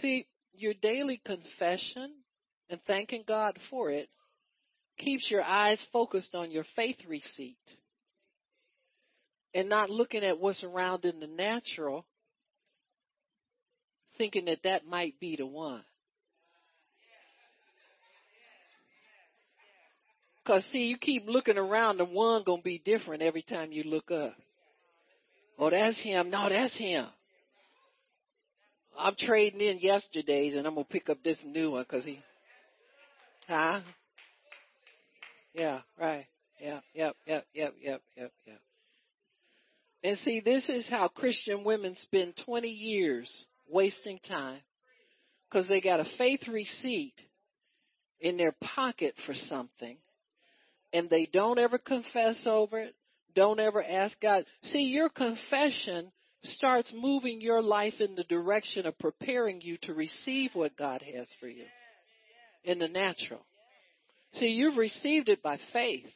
[0.00, 2.12] See, your daily confession
[2.68, 4.08] and thanking God for it
[4.98, 7.56] keeps your eyes focused on your faith receipt
[9.54, 12.06] and not looking at what's around in the natural,
[14.18, 15.84] thinking that that might be the one.
[20.44, 24.10] Cause see, you keep looking around, the one gonna be different every time you look
[24.10, 24.34] up.
[25.58, 26.30] Oh, that's him.
[26.30, 27.06] No, that's him.
[28.98, 32.20] I'm trading in yesterday's, and I'm gonna pick up this new one because he,
[33.48, 33.80] huh?
[35.54, 36.26] Yeah, right.
[36.60, 38.60] Yeah, yep, yep, yep, yep, yep, yep.
[40.04, 44.60] And see, this is how Christian women spend 20 years wasting time
[45.48, 47.14] because they got a faith receipt
[48.20, 49.96] in their pocket for something
[50.92, 52.94] and they don't ever confess over it,
[53.34, 54.44] don't ever ask God.
[54.64, 56.12] See, your confession
[56.44, 61.26] starts moving your life in the direction of preparing you to receive what God has
[61.40, 61.64] for you
[62.64, 63.44] in the natural.
[64.34, 66.06] See, you've received it by faith.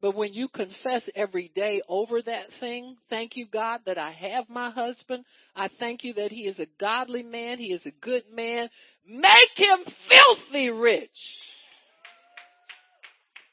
[0.00, 4.48] But when you confess every day over that thing, thank you, God, that I have
[4.48, 5.24] my husband.
[5.56, 7.58] I thank you that he is a godly man.
[7.58, 8.70] He is a good man.
[9.04, 9.78] Make him
[10.08, 11.10] filthy rich.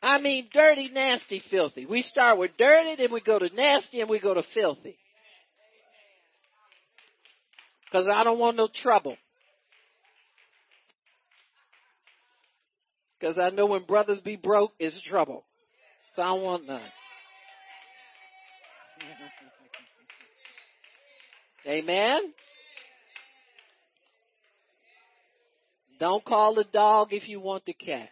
[0.03, 1.87] I mean, dirty, nasty, filthy.
[1.87, 4.97] We start with dirty, then we go to nasty, and we go to filthy.
[7.85, 9.17] Because I don't want no trouble.
[13.19, 15.43] Because I know when brothers be broke, it's trouble.
[16.18, 16.82] I want none.
[21.68, 22.34] Amen.
[25.99, 28.09] Don't call the dog if you want the cat.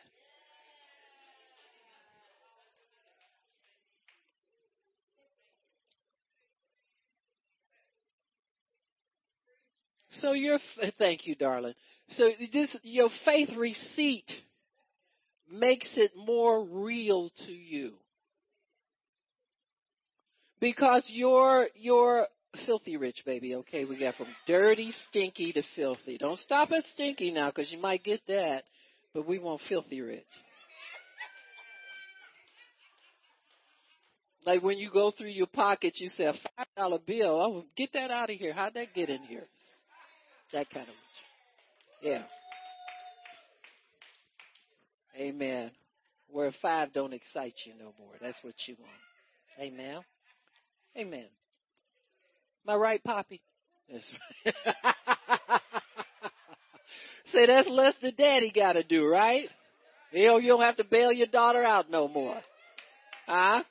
[10.20, 10.60] So your
[10.98, 11.74] thank you, darling.
[12.12, 14.32] So this your faith receipt
[15.54, 17.94] makes it more real to you.
[20.60, 22.28] Because you're you're
[22.66, 23.56] filthy rich, baby.
[23.56, 26.18] Okay, we got from dirty, stinky to filthy.
[26.18, 28.64] Don't stop at stinky now, because you might get that,
[29.14, 30.24] but we want filthy rich.
[34.46, 37.42] Like when you go through your pocket, you say a five dollar bill.
[37.42, 38.54] Oh, get that out of here.
[38.54, 39.48] How'd that get in here?
[40.52, 40.96] That kind of.
[42.02, 42.24] Yeah.
[45.16, 45.72] Amen.
[46.30, 48.14] Where five don't excite you no more.
[48.22, 48.92] That's what you want.
[49.60, 50.02] Amen.
[50.98, 51.26] Amen.
[52.68, 53.42] Am I right, Poppy?
[53.92, 54.06] That's
[54.46, 54.56] right.
[57.32, 59.50] Say that's less than daddy gotta do, right?
[60.12, 62.40] You you don't have to bail your daughter out no more.
[63.26, 63.64] Huh?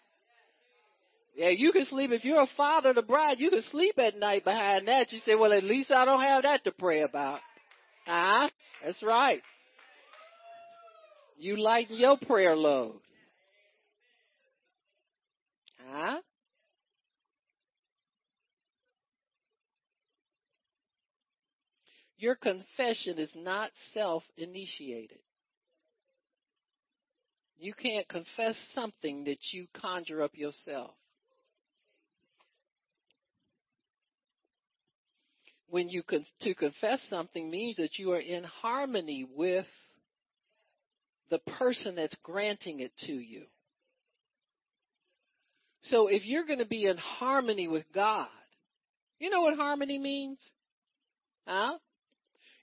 [1.36, 3.40] Yeah, you can sleep if you're a father the bride.
[3.40, 5.12] You can sleep at night behind that.
[5.12, 7.40] You say, "Well, at least I don't have that to pray about."
[8.07, 8.51] Huh?
[8.84, 9.43] That's right.
[11.37, 13.01] You lighten your prayer load.
[15.91, 16.20] Huh?
[22.18, 25.18] Your confession is not self initiated.
[27.59, 30.93] You can't confess something that you conjure up yourself.
[35.68, 39.66] When you con- to confess something means that you are in harmony with
[41.33, 43.45] the person that's granting it to you.
[45.85, 48.28] So if you're going to be in harmony with God,
[49.18, 50.39] you know what harmony means?
[51.47, 51.78] Huh?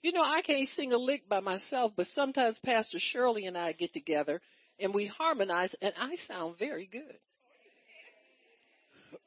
[0.04, 3.72] You know, I can't sing a lick by myself, but sometimes Pastor Shirley and I
[3.72, 4.40] get together
[4.80, 7.18] and we harmonize, and I sound very good.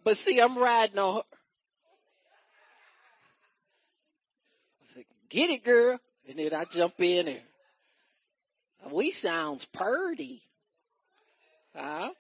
[0.05, 1.23] But see, I'm riding on her.
[4.81, 5.99] I said, get it, girl.
[6.29, 7.41] And then I jump in and
[8.91, 10.43] we sounds purty.
[11.75, 12.11] Huh?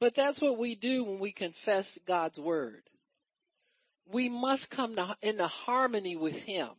[0.00, 2.82] But that's what we do when we confess God's word.
[4.12, 6.70] We must come to, into harmony with Him.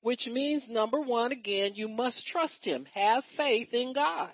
[0.00, 2.86] Which means, number one, again, you must trust Him.
[2.94, 4.30] Have faith in God.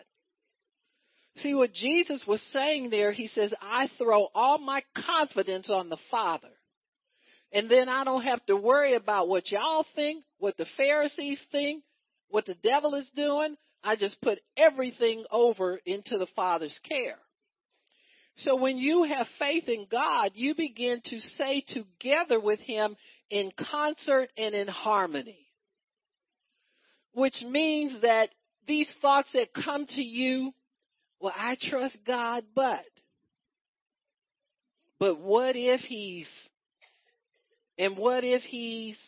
[1.38, 5.96] See what Jesus was saying there, He says, I throw all my confidence on the
[6.10, 6.50] Father.
[7.54, 11.84] And then I don't have to worry about what y'all think, what the Pharisees think,
[12.28, 13.56] what the devil is doing.
[13.84, 17.18] I just put everything over into the Father's care.
[18.38, 22.96] So when you have faith in God, you begin to say together with Him
[23.30, 25.46] in concert and in harmony.
[27.12, 28.30] Which means that
[28.66, 30.52] these thoughts that come to you,
[31.20, 32.84] well, I trust God, but,
[34.98, 36.28] but what if He's,
[37.78, 38.98] and what if He's,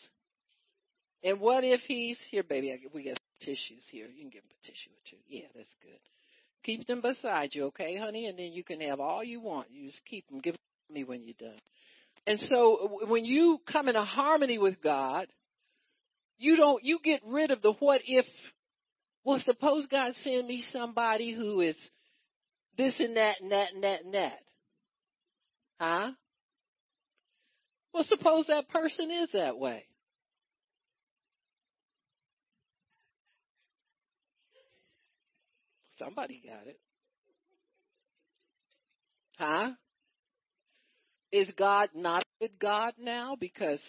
[1.23, 4.07] and what if He's, here baby, we got tissues here.
[4.15, 5.17] You can give him a tissue or two.
[5.29, 5.99] Yeah, that's good.
[6.65, 8.27] Keep them beside you, okay, honey?
[8.27, 9.69] And then you can have all you want.
[9.71, 10.41] You just keep them.
[10.41, 11.61] Give them to me when you're done.
[12.27, 15.29] And so when you come in a harmony with God,
[16.39, 18.27] you don't, you get rid of the what if,
[19.25, 21.77] well, suppose God send me somebody who is
[22.77, 24.39] this and that and that and that and that.
[25.81, 26.11] Huh?
[27.93, 29.85] Well, suppose that person is that way.
[35.99, 36.79] Somebody got it.
[39.39, 39.71] Huh?
[41.33, 43.81] Is God not a good God now because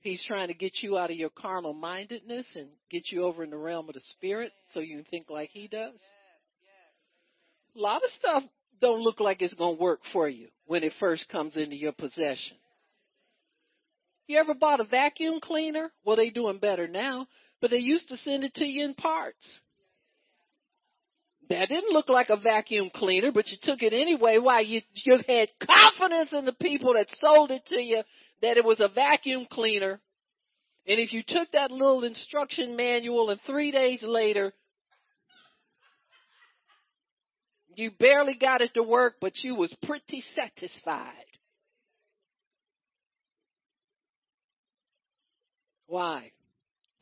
[0.00, 3.50] He's trying to get you out of your carnal mindedness and get you over in
[3.50, 5.98] the realm of the spirit so you can think like He does?
[7.76, 8.42] A lot of stuff
[8.80, 11.92] don't look like it's going to work for you when it first comes into your
[11.92, 12.56] possession.
[14.26, 15.90] You ever bought a vacuum cleaner?
[16.04, 17.26] Well, they're doing better now,
[17.60, 19.60] but they used to send it to you in parts.
[21.50, 24.38] That didn't look like a vacuum cleaner, but you took it anyway.
[24.38, 24.60] Why?
[24.60, 28.02] You, you had confidence in the people that sold it to you
[28.40, 30.00] that it was a vacuum cleaner.
[30.86, 34.54] And if you took that little instruction manual and three days later,
[37.76, 41.12] you barely got it to work, but you was pretty satisfied.
[45.94, 46.32] Why?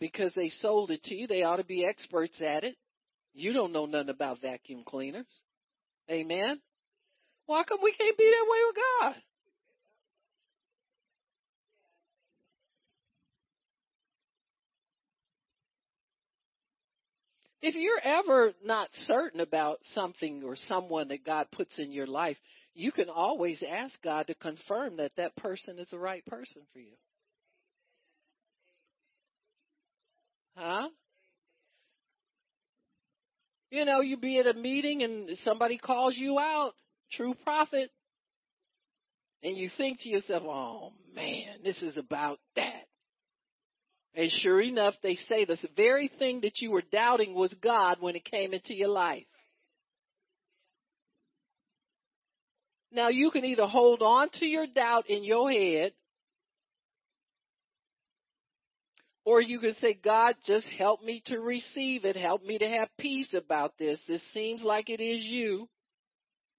[0.01, 1.27] Because they sold it to you.
[1.27, 2.77] They ought to be experts at it.
[3.33, 5.25] You don't know nothing about vacuum cleaners.
[6.11, 6.61] Amen.
[7.47, 9.23] Why come we can't be that way with God?
[17.63, 22.37] If you're ever not certain about something or someone that God puts in your life,
[22.75, 26.81] you can always ask God to confirm that that person is the right person for
[26.81, 26.93] you.
[30.57, 30.89] Huh?
[33.71, 36.75] You know, you be at a meeting and somebody calls you out,
[37.13, 37.91] true prophet,
[39.43, 42.85] and you think to yourself, oh man, this is about that.
[44.15, 48.15] And sure enough, they say the very thing that you were doubting was God when
[48.15, 49.25] it came into your life.
[52.93, 55.93] Now you can either hold on to your doubt in your head
[59.25, 62.17] Or you can say, God, just help me to receive it.
[62.17, 64.01] Help me to have peace about this.
[64.09, 65.69] This seems like it is you.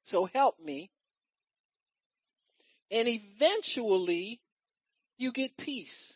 [0.06, 0.92] So help me.
[2.92, 4.40] And eventually,
[5.18, 6.14] you get peace.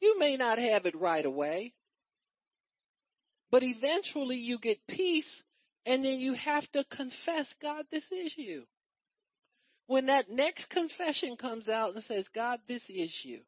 [0.00, 1.74] You may not have it right away,
[3.50, 5.28] But eventually you get peace
[5.86, 8.64] and then you have to confess, God, this is you.
[9.86, 13.40] When that next confession comes out and says, God, this is you.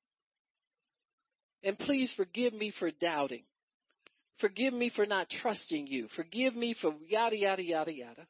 [1.64, 3.44] And please forgive me for doubting.
[4.40, 6.08] Forgive me for not trusting you.
[6.16, 8.26] Forgive me for yada, yada, yada, yada.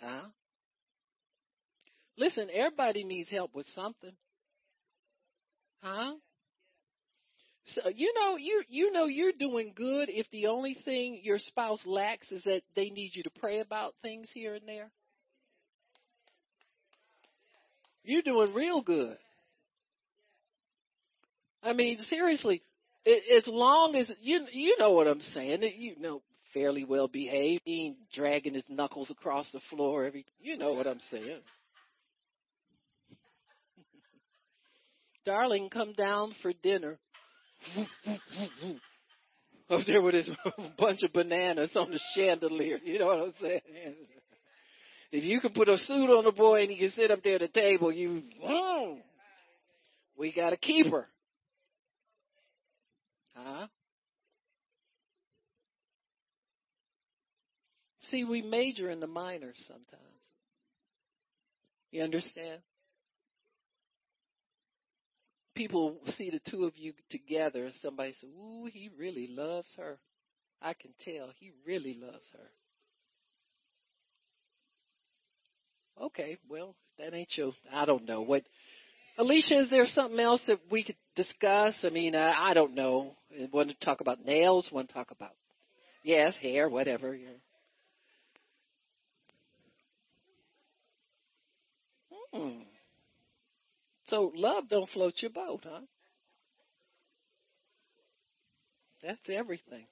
[0.00, 0.28] Huh?
[2.16, 4.12] Listen, everybody needs help with something.
[5.82, 6.14] Huh?
[7.74, 11.80] So you know you you know you're doing good if the only thing your spouse
[11.86, 14.90] lacks is that they need you to pray about things here and there.
[18.02, 19.16] You're doing real good.
[21.62, 22.62] I mean, seriously,
[23.06, 27.96] as long as you you know what I'm saying, you know fairly well behaved, ain't
[28.12, 30.26] dragging his knuckles across the floor every.
[30.40, 31.40] You know what I'm saying.
[35.24, 36.98] Darling, come down for dinner.
[39.70, 40.28] Up there with his
[40.78, 42.78] bunch of bananas on the chandelier.
[42.82, 43.60] You know what I'm saying?
[45.12, 47.34] If you can put a suit on the boy and he can sit up there
[47.34, 48.98] at the table, you, mm,
[50.18, 51.06] we got a keeper.
[53.44, 53.66] Huh?
[58.10, 60.02] See, we major in the minors sometimes.
[61.92, 62.60] You understand?
[65.54, 69.98] People see the two of you together and somebody says, Ooh, he really loves her.
[70.62, 72.50] I can tell he really loves her.
[76.06, 78.22] Okay, well, that ain't your, I don't know.
[78.22, 78.42] What,
[79.18, 81.74] Alicia, is there something else that we could discuss?
[81.82, 83.14] I mean, I, I don't know.
[83.52, 84.68] Want to talk about nails?
[84.72, 85.32] Want to talk about,
[86.02, 87.14] yes, hair, whatever.
[87.14, 87.28] Yeah.
[92.32, 92.60] Hmm.
[94.06, 95.80] So love don't float your boat, huh?
[99.02, 99.86] That's everything.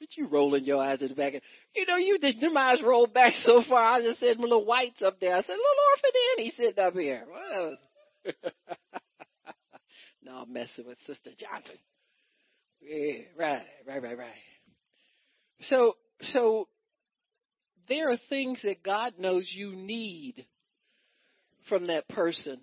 [0.00, 1.34] But you rolling your eyes in the back.
[1.74, 3.82] You know, you did your eyes roll back so far.
[3.82, 5.34] I just said my little whites up there.
[5.34, 7.24] I said, little orphan Annie sitting up here.
[10.22, 11.76] no, I'm messing with Sister Johnson.
[12.80, 14.30] Yeah, right, right, right, right.
[15.62, 15.96] So,
[16.32, 16.68] so
[17.88, 20.46] there are things that God knows you need
[21.68, 22.60] from that person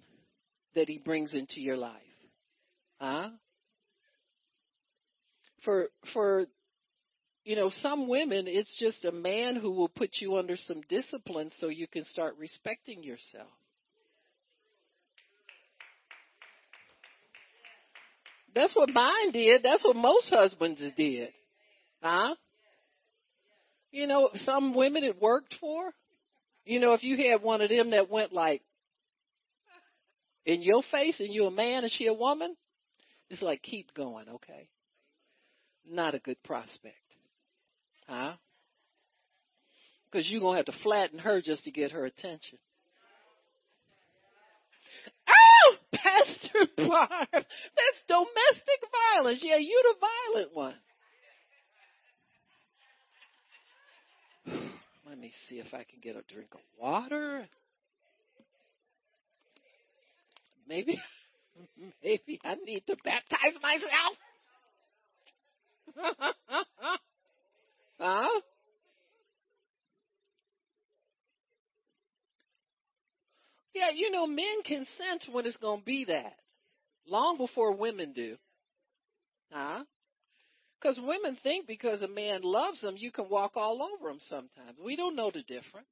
[0.75, 2.01] that he brings into your life.
[2.99, 3.29] Huh?
[5.63, 6.45] For for
[7.45, 11.51] you know, some women it's just a man who will put you under some discipline
[11.59, 13.47] so you can start respecting yourself.
[18.53, 19.63] That's what mine did.
[19.63, 21.29] That's what most husbands did.
[22.01, 22.35] Huh?
[23.91, 25.91] You know, some women it worked for.
[26.65, 28.61] You know, if you had one of them that went like,
[30.45, 32.55] in your face and you're a man and she a woman,
[33.29, 34.69] it's like keep going, okay?
[35.87, 36.95] Not a good prospect.
[38.08, 38.34] Huh?
[40.06, 42.58] Because you're going to have to flatten her just to get her attention.
[45.28, 48.82] Oh, Pastor Barb, that's domestic
[49.14, 49.39] violence.
[49.43, 49.95] Yeah, you're the
[50.34, 50.76] violent one.
[55.08, 57.47] Let me see if I can get a drink of water.
[60.68, 60.99] Maybe,
[62.03, 64.18] maybe I need to baptize myself.
[67.99, 68.41] huh?
[73.73, 76.33] Yeah, you know, men can sense when it's going to be that
[77.07, 78.37] long before women do.
[79.51, 79.83] Huh?
[80.79, 84.77] Because women think because a man loves them, you can walk all over them sometimes.
[84.83, 85.87] We don't know the difference.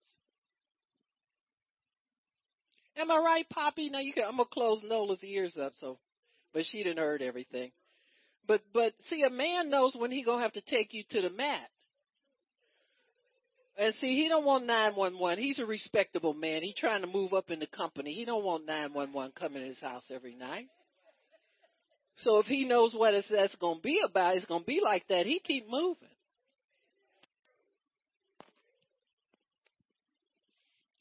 [2.96, 3.90] Am I right, Poppy?
[3.90, 4.24] Now you can.
[4.26, 5.98] I'm gonna close Nola's ears up, so,
[6.54, 7.72] but she didn't heard everything.
[8.48, 11.32] But but see, a man knows when he gonna have to take you to the
[11.32, 11.70] mat.
[13.78, 15.38] And see, he don't want nine one one.
[15.38, 16.62] He's a respectable man.
[16.62, 18.14] He trying to move up in the company.
[18.14, 20.68] He don't want nine one one coming to his house every night.
[22.18, 24.80] So if he knows what it's, that's going to be about, it's going to be
[24.84, 25.26] like that.
[25.26, 26.10] He keep moving.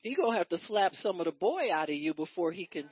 [0.03, 2.91] He gonna have to slap some of the boy out of you before he can.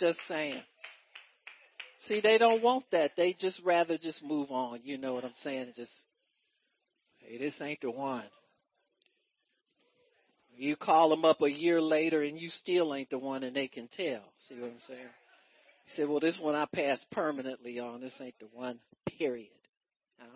[0.00, 0.62] Just saying.
[2.08, 3.12] See, they don't want that.
[3.16, 4.80] They just rather just move on.
[4.84, 5.72] You know what I'm saying?
[5.76, 5.92] Just,
[7.26, 8.24] hey, this ain't the one.
[10.56, 13.68] You call them up a year later and you still ain't the one and they
[13.68, 14.22] can tell.
[14.48, 15.00] See what I'm saying?
[15.86, 18.00] He said, well, this one I passed permanently on.
[18.00, 18.78] This ain't the one,
[19.18, 19.50] period.
[20.18, 20.26] Now,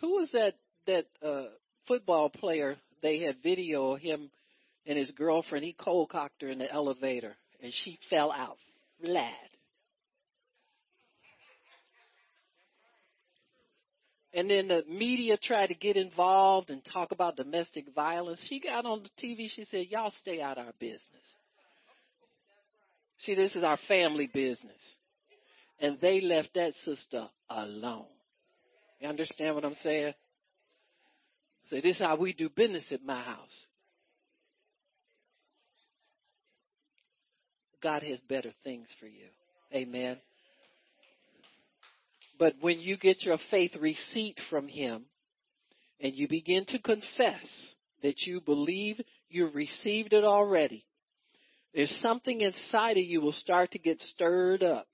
[0.00, 0.54] who was that
[0.86, 1.46] that uh,
[1.86, 4.30] football player, they had video of him
[4.86, 5.64] and his girlfriend.
[5.64, 8.58] He cold cocked her in the elevator, and she fell out
[9.04, 9.45] flat.
[14.36, 18.38] And then the media tried to get involved and talk about domestic violence.
[18.48, 19.48] She got on the TV.
[19.48, 21.34] She said, "Y'all stay out our business."
[23.20, 24.96] See, this is our family business,
[25.80, 28.12] and they left that sister alone.
[29.00, 30.12] You understand what I'm saying?
[31.70, 33.66] Say, this is how we do business at my house.
[37.82, 39.28] God has better things for you.
[39.74, 40.20] Amen.
[42.38, 45.06] But when you get your faith receipt from Him
[46.00, 47.46] and you begin to confess
[48.02, 50.84] that you believe you've received it already,
[51.74, 54.88] there's something inside of you will start to get stirred up.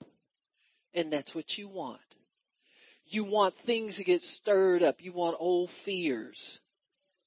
[0.93, 1.99] And that's what you want.
[3.05, 4.97] You want things to get stirred up.
[4.99, 6.39] You want old fears.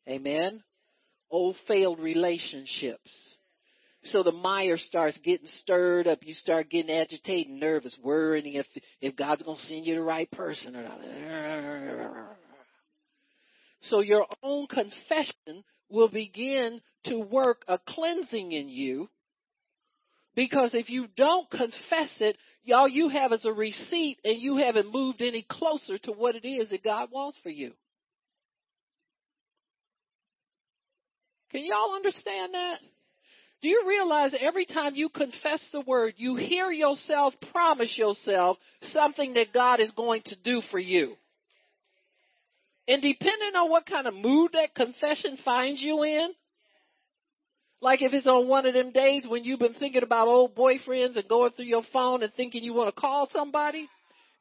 [0.09, 0.63] Amen.
[1.31, 3.11] Old failed relationships.
[4.07, 6.21] So the mire starts getting stirred up.
[6.23, 8.67] You start getting agitated, nervous, worrying if
[9.01, 11.01] if God's going to send you the right person or not.
[13.83, 19.09] So your own confession will begin to work a cleansing in you.
[20.35, 22.37] Because if you don't confess it,
[22.75, 26.47] all you have is a receipt and you haven't moved any closer to what it
[26.47, 27.73] is that God wants for you.
[31.51, 32.81] Can y'all understand that?
[33.63, 38.59] Do you realize every time you confess the word, you hear yourself promise yourself
[38.93, 41.17] something that God is going to do for you?
[42.87, 46.29] And depending on what kind of mood that confession finds you in,
[47.81, 51.17] like if it's on one of them days when you've been thinking about old boyfriends
[51.17, 53.89] and going through your phone and thinking you want to call somebody,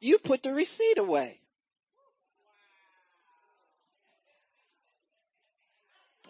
[0.00, 1.40] you put the receipt away.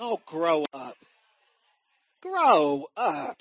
[0.01, 0.95] Oh, grow up.
[2.31, 3.39] Grow up.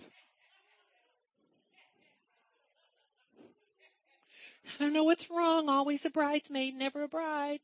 [4.65, 5.69] I don't know what's wrong.
[5.69, 7.59] Always a bridesmaid, never a bride.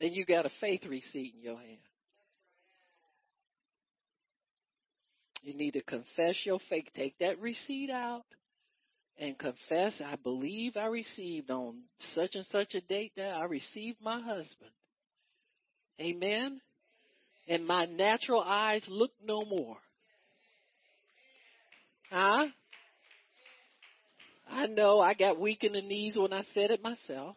[0.00, 1.78] And you got a faith receipt in your hand.
[5.42, 6.86] You need to confess your faith.
[6.94, 8.24] Take that receipt out
[9.18, 11.82] and confess, I believe I received on
[12.14, 14.70] such and such a date that I received my husband.
[16.00, 16.60] Amen.
[17.46, 19.76] And my natural eyes look no more.
[22.10, 22.46] Huh?
[24.50, 27.36] I know I got weak in the knees when I said it myself.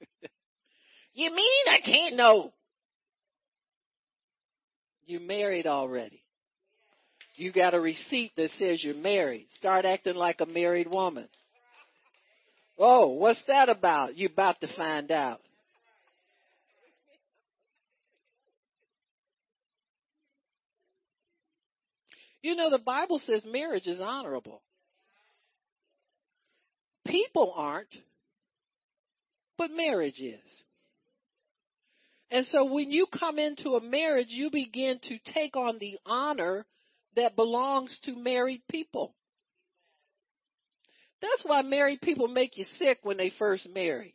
[1.14, 2.52] you mean I can't know?
[5.06, 6.22] You're married already.
[7.36, 9.48] You got a receipt that says you're married.
[9.58, 11.28] Start acting like a married woman.
[12.78, 14.16] Oh, what's that about?
[14.16, 15.40] You're about to find out.
[22.44, 24.60] You know, the Bible says marriage is honorable.
[27.06, 27.96] People aren't,
[29.56, 30.62] but marriage is.
[32.30, 36.66] And so when you come into a marriage, you begin to take on the honor
[37.16, 39.14] that belongs to married people.
[41.22, 44.14] That's why married people make you sick when they first marry.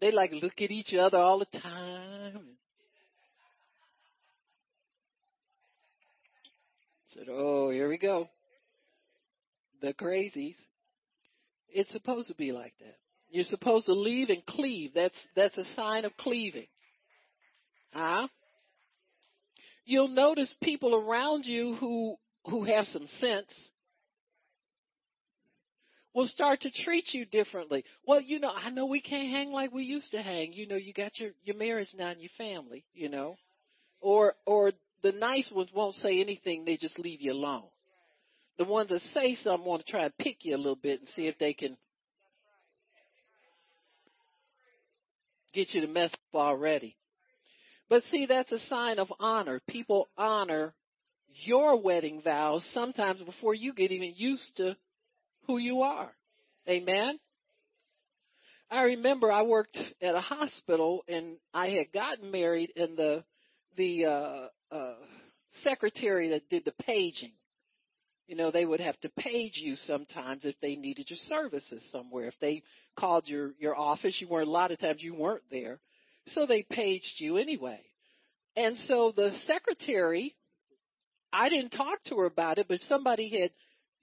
[0.00, 2.55] They like look at each other all the time.
[7.16, 8.28] Said, "Oh, here we go.
[9.80, 10.56] The crazies."
[11.68, 12.96] It's supposed to be like that.
[13.28, 14.92] You're supposed to leave and cleave.
[14.94, 16.66] That's that's a sign of cleaving.
[17.92, 18.28] Huh?
[19.84, 23.52] You'll notice people around you who who have some sense
[26.14, 27.84] will start to treat you differently.
[28.06, 30.52] Well, you know, I know we can't hang like we used to hang.
[30.52, 33.36] You know, you got your your marriage now and your family, you know.
[34.00, 34.72] Or or
[35.02, 37.64] the nice ones won't say anything, they just leave you alone.
[38.58, 41.08] The ones that say something want to try and pick you a little bit and
[41.10, 41.76] see if they can
[45.52, 46.96] get you to mess up already.
[47.88, 49.60] But see, that's a sign of honor.
[49.68, 50.74] People honor
[51.44, 54.76] your wedding vows sometimes before you get even used to
[55.46, 56.10] who you are.
[56.68, 57.18] Amen.
[58.70, 63.24] I remember I worked at a hospital and I had gotten married and the
[63.76, 64.94] the uh uh,
[65.62, 67.32] secretary that did the paging.
[68.26, 72.26] You know, they would have to page you sometimes if they needed your services somewhere.
[72.26, 72.62] If they
[72.98, 75.78] called your your office, you weren't a lot of times you weren't there,
[76.28, 77.80] so they paged you anyway.
[78.56, 80.34] And so the secretary,
[81.32, 83.50] I didn't talk to her about it, but somebody had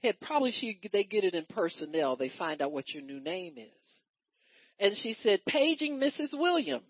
[0.01, 2.15] had probably she they get it in personnel.
[2.15, 3.89] They find out what your new name is,
[4.79, 6.29] and she said paging Mrs.
[6.31, 6.83] Williams,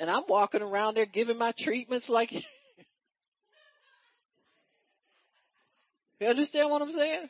[0.00, 2.30] and I'm walking around there giving my treatments like
[6.20, 7.28] You understand what I'm saying?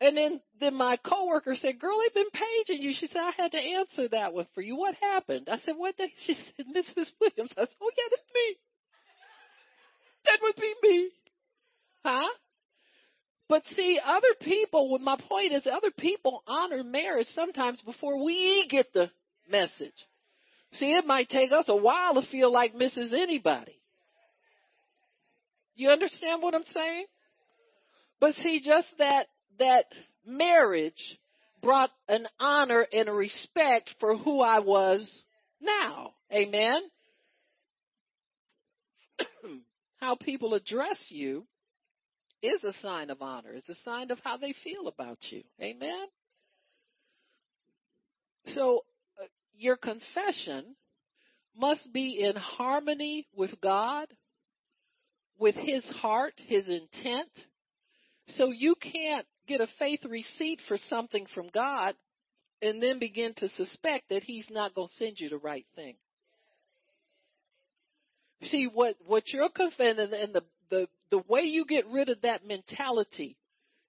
[0.00, 2.94] And then, then my coworker said, girl, they've been paging you.
[2.98, 4.76] She said, I had to answer that one for you.
[4.76, 5.48] What happened?
[5.50, 5.94] I said, what?
[6.24, 7.06] She said, Mrs.
[7.20, 7.50] Williams.
[7.56, 8.56] I said, oh yeah, that's me.
[10.24, 11.10] That would be me.
[12.04, 12.28] Huh?
[13.48, 18.92] But see, other people, my point is other people honor marriage sometimes before we get
[18.92, 19.10] the
[19.50, 19.94] message.
[20.74, 23.12] See, it might take us a while to feel like Mrs.
[23.12, 23.80] Anybody.
[25.74, 27.06] You understand what I'm saying?
[28.20, 29.26] But see, just that,
[29.58, 29.86] that
[30.26, 31.18] marriage
[31.62, 35.08] brought an honor and a respect for who I was
[35.60, 36.12] now.
[36.32, 36.82] Amen?
[40.00, 41.46] how people address you
[42.42, 43.52] is a sign of honor.
[43.52, 45.42] It's a sign of how they feel about you.
[45.60, 46.06] Amen?
[48.54, 48.84] So,
[49.20, 50.76] uh, your confession
[51.56, 54.06] must be in harmony with God,
[55.38, 57.30] with His heart, His intent.
[58.36, 61.94] So you can't get a faith receipt for something from God
[62.60, 65.96] and then begin to suspect that He's not going to send you the right thing.
[68.44, 72.46] See what what you're confessing and the the the way you get rid of that
[72.46, 73.36] mentality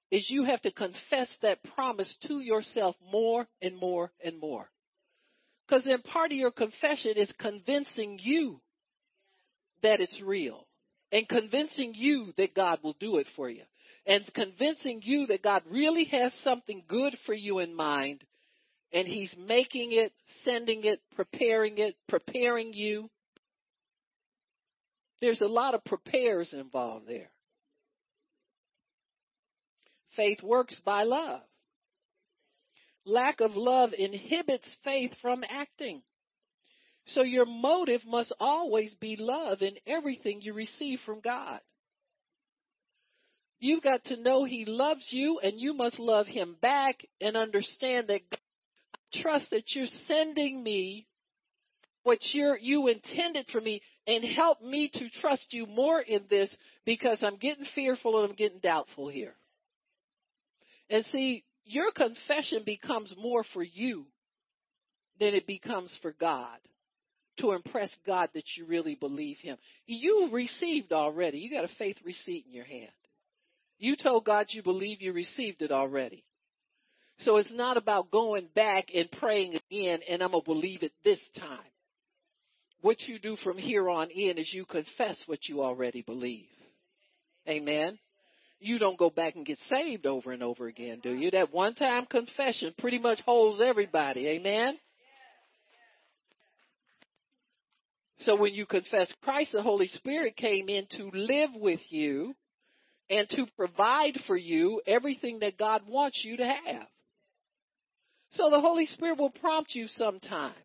[0.09, 4.69] is you have to confess that promise to yourself more and more and more.
[5.67, 8.59] Because then part of your confession is convincing you
[9.83, 10.65] that it's real
[11.11, 13.63] and convincing you that God will do it for you
[14.09, 18.23] and convincing you that God really has something good for you in mind
[18.91, 20.11] and he's making it,
[20.43, 23.07] sending it, preparing it, preparing you.
[25.21, 27.29] There's a lot of prepares involved there.
[30.15, 31.41] Faith works by love.
[33.05, 36.01] Lack of love inhibits faith from acting.
[37.09, 41.59] So your motive must always be love in everything you receive from God.
[43.59, 48.07] You've got to know He loves you and you must love Him back and understand
[48.07, 48.39] that God,
[48.95, 51.07] I trust that you're sending me
[52.03, 56.49] what you're, you intended for me and help me to trust you more in this
[56.85, 59.35] because I'm getting fearful and I'm getting doubtful here.
[60.89, 64.05] And see, your confession becomes more for you
[65.19, 66.57] than it becomes for God
[67.39, 69.57] to impress God that you really believe Him.
[69.85, 71.39] You received already.
[71.39, 72.89] You got a faith receipt in your hand.
[73.79, 76.23] You told God you believe you received it already.
[77.19, 80.93] So it's not about going back and praying again and I'm going to believe it
[81.03, 81.59] this time.
[82.81, 86.47] What you do from here on in is you confess what you already believe.
[87.47, 87.99] Amen
[88.59, 91.31] you don't go back and get saved over and over again, do you?
[91.31, 94.27] That one time confession pretty much holds everybody.
[94.27, 94.77] Amen?
[98.21, 102.35] So when you confess Christ, the Holy Spirit came in to live with you
[103.09, 106.87] and to provide for you everything that God wants you to have.
[108.31, 110.55] So the Holy Spirit will prompt you sometimes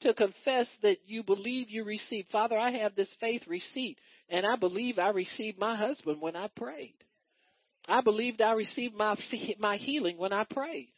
[0.00, 2.28] to confess that you believe you received.
[2.30, 3.98] Father, I have this faith receipt.
[4.28, 6.94] And I believe I received my husband when I prayed.
[7.86, 9.16] I believed I received my
[9.58, 10.92] my healing when I prayed.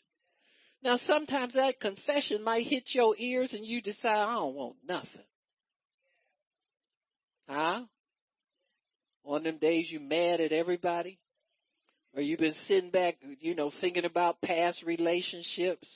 [0.83, 5.09] Now sometimes that confession might hit your ears and you decide I don't want nothing.
[7.49, 7.83] Huh?
[9.27, 11.19] Of them days you mad at everybody?
[12.15, 15.89] Or you've been sitting back, you know, thinking about past relationships?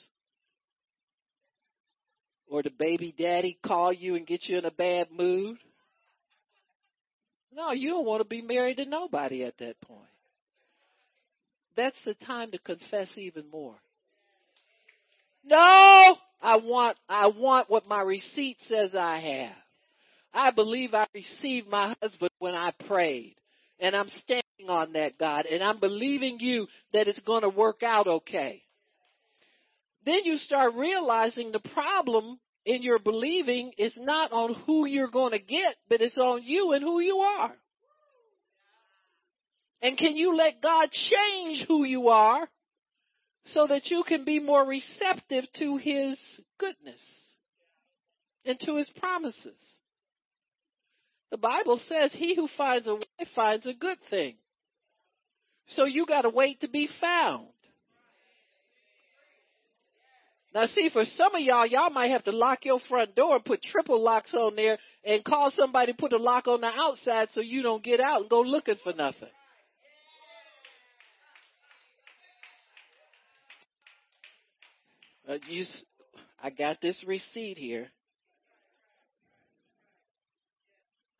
[2.47, 5.57] Or the baby daddy call you and get you in a bad mood?
[7.55, 10.01] No, you don't want to be married to nobody at that point.
[11.77, 13.75] That's the time to confess even more.
[15.45, 19.55] No, I want, I want what my receipt says I have.
[20.33, 23.35] I believe I received my husband when I prayed.
[23.79, 25.45] And I'm standing on that, God.
[25.45, 28.63] And I'm believing you that it's going to work out okay.
[30.05, 35.31] Then you start realizing the problem in your believing is not on who you're going
[35.31, 37.53] to get, but it's on you and who you are.
[39.81, 42.49] And can you let God change who you are
[43.45, 46.17] so that you can be more receptive to His
[46.59, 46.99] goodness
[48.45, 49.57] and to His promises?
[51.31, 54.35] The Bible says he who finds a wife finds a good thing.
[55.69, 57.47] So you gotta wait to be found.
[60.53, 63.45] Now see, for some of y'all, y'all might have to lock your front door and
[63.45, 67.29] put triple locks on there and call somebody to put a lock on the outside
[67.33, 69.29] so you don't get out and go looking for nothing.
[75.29, 75.63] Uh, you,
[76.41, 77.89] I got this receipt here.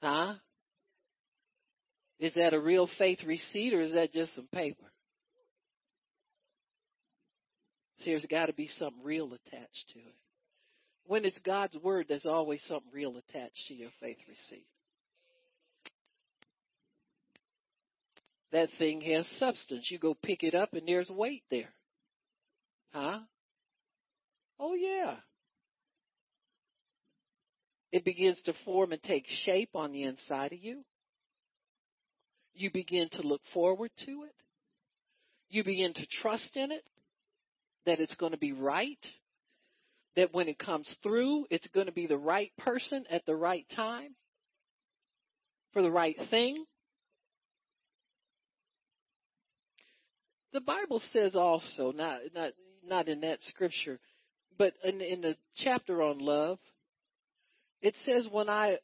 [0.01, 0.35] Huh?
[2.19, 4.91] Is that a real faith receipt or is that just some paper?
[7.99, 10.15] See, there's got to be something real attached to it.
[11.05, 14.67] When it's God's word, there's always something real attached to your faith receipt.
[18.51, 19.89] That thing has substance.
[19.91, 21.73] You go pick it up and there's weight there.
[22.93, 23.19] Huh?
[24.59, 25.15] Oh yeah.
[27.91, 30.83] It begins to form and take shape on the inside of you.
[32.53, 34.35] You begin to look forward to it.
[35.49, 36.83] You begin to trust in it
[37.85, 39.03] that it's going to be right.
[40.15, 43.65] That when it comes through, it's going to be the right person at the right
[43.75, 44.15] time
[45.73, 46.65] for the right thing.
[50.51, 53.99] The Bible says also, not not not in that scripture,
[54.57, 56.57] but in, in the chapter on love,
[57.81, 58.79] it says, "When I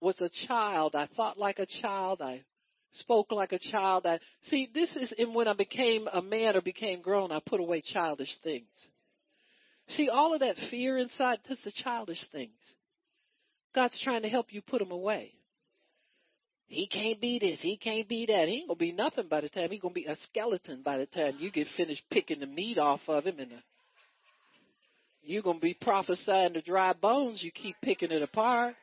[0.00, 2.44] was a child, I thought like a child, I
[2.92, 4.06] spoke like a child.
[4.06, 7.60] I see this is and when I became a man or became grown, I put
[7.60, 8.68] away childish things.
[9.88, 12.58] See all of that fear inside, that's the childish things.
[13.74, 15.32] God's trying to help you put them away.
[16.66, 17.60] He can't be this.
[17.60, 18.48] He can't be that.
[18.48, 21.06] He ain't gonna be nothing by the time he gonna be a skeleton by the
[21.06, 23.56] time you get finished picking the meat off of him, and the,
[25.26, 27.42] you're gonna be prophesying the dry bones.
[27.42, 28.74] You keep picking it apart.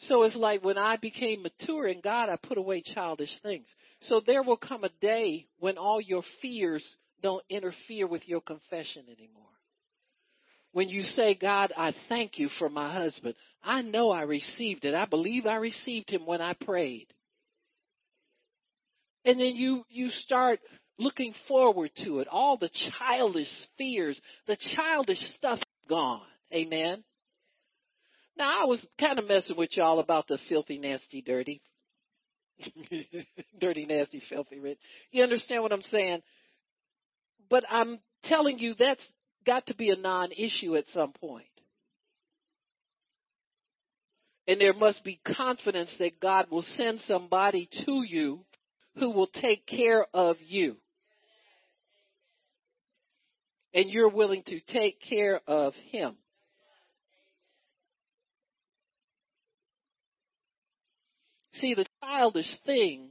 [0.00, 3.66] So it's like when I became mature in God, I put away childish things.
[4.02, 6.86] So there will come a day when all your fears
[7.22, 9.44] don't interfere with your confession anymore.
[10.72, 13.34] When you say, God, I thank you for my husband.
[13.64, 14.94] I know I received it.
[14.94, 17.06] I believe I received him when I prayed.
[19.24, 20.60] And then you, you start
[20.98, 22.28] looking forward to it.
[22.28, 26.22] All the childish fears, the childish stuff gone.
[26.52, 27.04] Amen.
[28.36, 31.62] Now I was kind of messing with y'all about the filthy, nasty, dirty.
[33.60, 34.78] dirty, nasty, filthy, rich.
[35.10, 36.22] You understand what I'm saying?
[37.48, 39.04] But I'm telling you that's
[39.44, 41.46] got to be a non-issue at some point.
[44.48, 48.44] And there must be confidence that God will send somebody to you
[48.96, 50.76] who will take care of you.
[53.76, 56.16] And you're willing to take care of him.
[61.60, 63.10] See, the childish thing,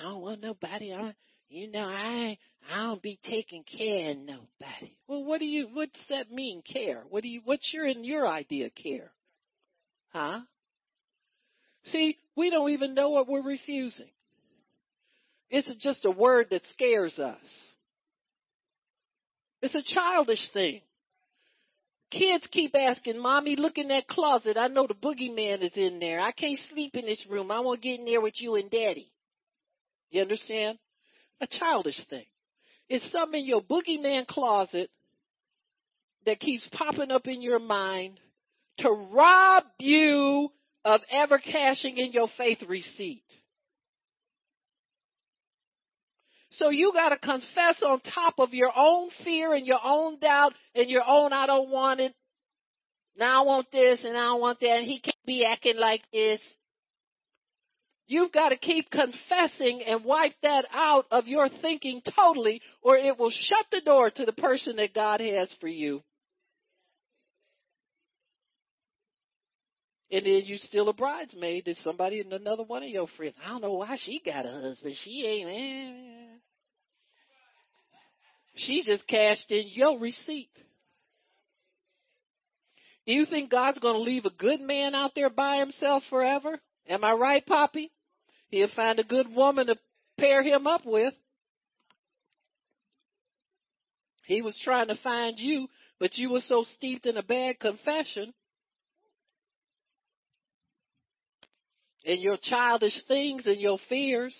[0.00, 0.92] I don't want nobody.
[0.92, 1.14] I,
[1.48, 2.38] you know, I
[2.72, 4.96] I don't be taking care of nobody.
[5.06, 5.68] Well, what do you?
[5.72, 6.62] What's that mean?
[6.62, 7.04] Care?
[7.08, 7.40] What do you?
[7.44, 9.12] What's your in your idea care?
[10.08, 10.40] Huh?
[11.84, 14.10] See, we don't even know what we're refusing.
[15.50, 17.38] It's just a word that scares us.
[19.62, 20.80] It's a childish thing.
[22.10, 24.58] Kids keep asking, Mommy, look in that closet.
[24.58, 26.20] I know the boogeyman is in there.
[26.20, 27.50] I can't sleep in this room.
[27.50, 29.10] I want to get in there with you and Daddy.
[30.10, 30.78] You understand?
[31.40, 32.26] A childish thing.
[32.90, 34.90] It's something in your boogeyman closet
[36.26, 38.20] that keeps popping up in your mind
[38.78, 40.50] to rob you
[40.84, 43.24] of ever cashing in your faith receipt.
[46.52, 50.52] So you got to confess on top of your own fear and your own doubt
[50.74, 52.14] and your own I don't want it.
[53.16, 56.02] Now I want this and I don't want that and he can't be acting like
[56.12, 56.40] this.
[58.06, 63.18] You've got to keep confessing and wipe that out of your thinking totally or it
[63.18, 66.02] will shut the door to the person that God has for you.
[70.12, 73.34] And then you still a bridesmaid to somebody in another one of your friends.
[73.42, 74.94] I don't know why she got a husband.
[75.02, 75.48] She ain't.
[75.48, 76.36] Eh.
[78.56, 80.50] She just cashed in your receipt.
[83.06, 86.60] Do you think God's going to leave a good man out there by himself forever?
[86.86, 87.90] Am I right, Poppy?
[88.50, 89.76] He'll find a good woman to
[90.18, 91.14] pair him up with.
[94.26, 98.34] He was trying to find you, but you were so steeped in a bad confession
[102.04, 104.36] and your childish things and your fears.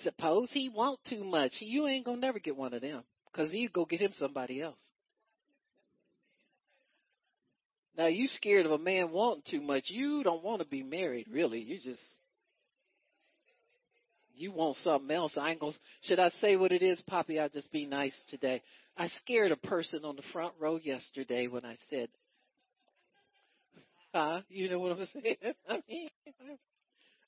[0.00, 1.52] Suppose he want too much.
[1.60, 4.78] You ain't gonna never get one of them because you go get him somebody else.
[7.96, 9.84] Now you scared of a man wanting too much.
[9.86, 11.60] You don't want to be married, really.
[11.60, 12.02] You just
[14.36, 15.32] you want something else.
[15.36, 15.72] I ain't gonna.
[16.02, 17.38] Should I say what it is, Poppy?
[17.38, 18.62] I'll just be nice today.
[18.96, 22.08] I scared a person on the front row yesterday when I said,
[24.14, 25.36] "Huh?" You know what I'm saying?
[25.68, 26.08] I mean,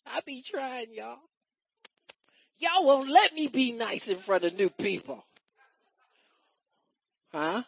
[0.06, 1.18] I be trying, y'all.
[2.58, 5.24] Y'all won't let me be nice in front of new people.
[7.32, 7.62] Huh?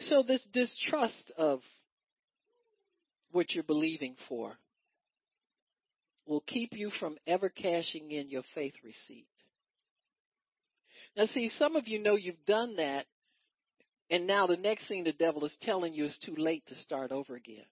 [0.00, 1.60] So this distrust of
[3.32, 4.58] what you're believing for
[6.26, 9.26] will keep you from ever cashing in your faith receipt.
[11.16, 13.06] Now see, some of you know you've done that
[14.10, 17.12] and now the next thing the devil is telling you is too late to start
[17.12, 17.64] over again.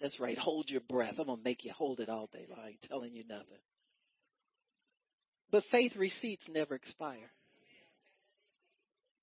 [0.00, 0.38] That's right.
[0.38, 1.14] Hold your breath.
[1.18, 2.60] I'm going to make you hold it all day long.
[2.62, 3.46] I ain't telling you nothing.
[5.50, 7.32] But faith receipts never expire.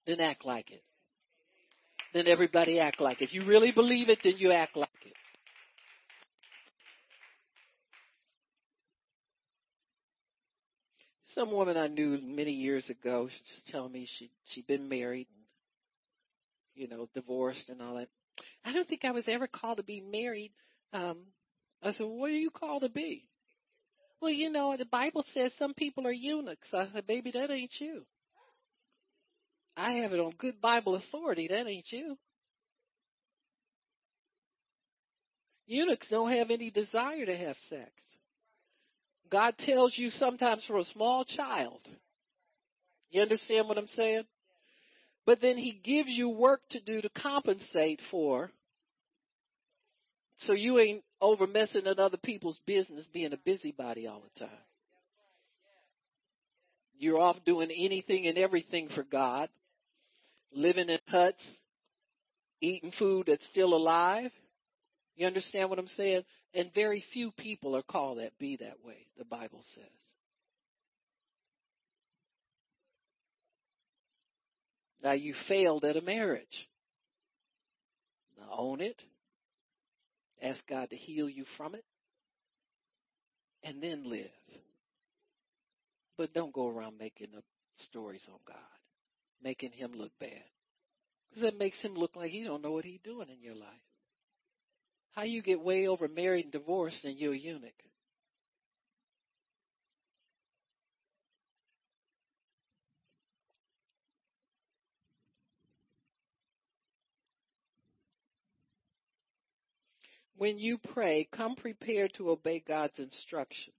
[0.07, 0.83] Then act like it.
[2.13, 3.25] Then everybody act like it.
[3.25, 5.13] If you really believe it, then you act like it.
[11.35, 15.27] Some woman I knew many years ago, she's telling me she she'd been married
[16.75, 18.09] you know, divorced and all that.
[18.63, 20.51] I don't think I was ever called to be married.
[20.93, 21.19] Um
[21.81, 23.29] I said, What are you called to be?
[24.21, 26.67] Well, you know, the Bible says some people are eunuchs.
[26.73, 28.05] I said, Baby, that ain't you.
[29.77, 31.47] I have it on good Bible authority.
[31.47, 32.17] That ain't you.
[35.67, 37.91] Eunuchs don't have any desire to have sex.
[39.31, 41.81] God tells you sometimes for a small child.
[43.09, 44.23] You understand what I'm saying?
[45.25, 48.51] But then he gives you work to do to compensate for
[50.39, 54.57] so you ain't over messing in other people's business being a busybody all the time.
[56.97, 59.49] You're off doing anything and everything for God,
[60.53, 61.43] living in huts,
[62.61, 64.31] eating food that's still alive.
[65.15, 66.23] You understand what I'm saying?
[66.55, 69.83] And very few people are called that be that way, the Bible says.
[75.03, 76.69] Now you failed at a marriage.
[78.39, 78.99] Now own it.
[80.41, 81.83] Ask God to heal you from it.
[83.61, 84.29] And then live.
[86.17, 87.43] But don't go around making up
[87.89, 88.55] stories on God,
[89.43, 90.29] making him look bad.
[91.29, 93.67] Because that makes him look like he don't know what he's doing in your life.
[95.15, 97.71] How you get way over married and divorced and you're a eunuch?
[110.37, 113.73] When you pray, come prepared to obey God's instructions.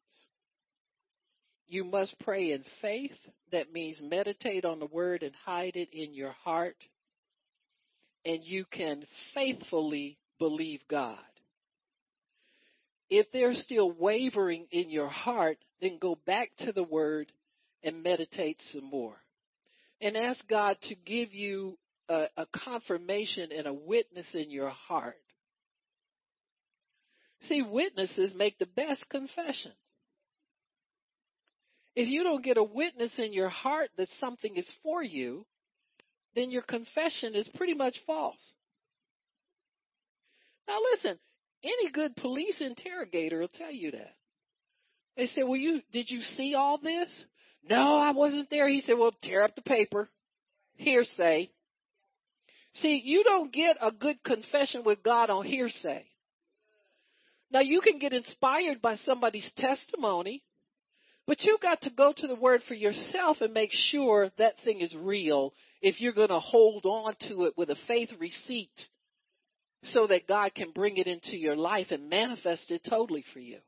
[1.68, 3.12] You must pray in faith.
[3.52, 6.76] That means meditate on the word and hide it in your heart.
[8.24, 11.18] And you can faithfully believe God.
[13.08, 17.30] If there's still wavering in your heart, then go back to the word
[17.82, 19.16] and meditate some more.
[20.00, 21.78] And ask God to give you
[22.08, 25.16] a, a confirmation and a witness in your heart
[27.42, 29.72] See, witnesses make the best confession.
[31.94, 35.46] If you don't get a witness in your heart that something is for you,
[36.34, 38.40] then your confession is pretty much false.
[40.68, 41.18] Now listen,
[41.62, 44.14] any good police interrogator will tell you that.
[45.16, 47.08] They say, well, you, did you see all this?
[47.68, 48.68] No, I wasn't there.
[48.68, 50.08] He said, well, tear up the paper.
[50.76, 51.50] Hearsay.
[52.74, 56.04] See, you don't get a good confession with God on hearsay.
[57.50, 60.42] Now you can get inspired by somebody's testimony,
[61.26, 64.80] but you got to go to the word for yourself and make sure that thing
[64.80, 68.70] is real if you're going to hold on to it with a faith receipt
[69.92, 73.58] so that God can bring it into your life and manifest it totally for you.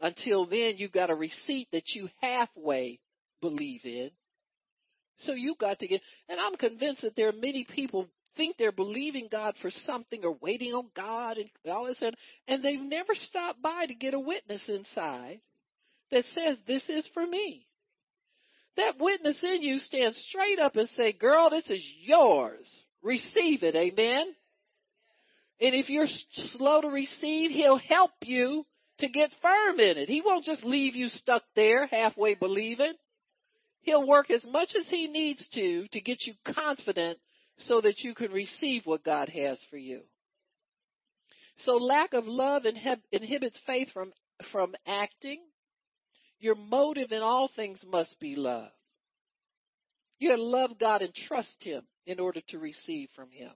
[0.00, 3.00] Until then, you've got a receipt that you halfway
[3.40, 4.10] believe in.
[5.20, 8.72] So you've got to get, and I'm convinced that there are many people think they're
[8.72, 12.16] believing God for something or waiting on God and all this, and,
[12.48, 15.40] and they've never stopped by to get a witness inside
[16.10, 17.66] that says, This is for me.
[18.76, 22.66] That witness in you stands straight up and say, Girl, this is yours.
[23.02, 23.76] Receive it.
[23.76, 24.34] Amen.
[25.60, 26.08] And if you're
[26.52, 28.66] slow to receive, he'll help you
[28.98, 30.08] to get firm in it.
[30.08, 32.94] He won't just leave you stuck there halfway believing.
[33.82, 37.18] He'll work as much as he needs to to get you confident
[37.58, 40.00] so that you can receive what God has for you.
[41.58, 42.64] So lack of love
[43.12, 44.12] inhibits faith from,
[44.50, 45.40] from acting.
[46.40, 48.70] Your motive in all things must be love.
[50.18, 53.52] You have to love God and trust Him in order to receive from Him.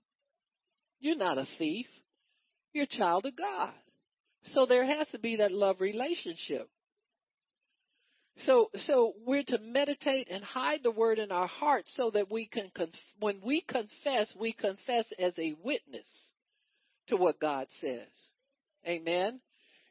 [1.01, 1.87] You're not a thief.
[2.73, 3.73] You're a child of God.
[4.45, 6.69] So there has to be that love relationship.
[8.47, 12.47] So, so we're to meditate and hide the word in our hearts so that we
[12.47, 16.07] can, conf- when we confess, we confess as a witness
[17.09, 18.07] to what God says.
[18.87, 19.41] Amen.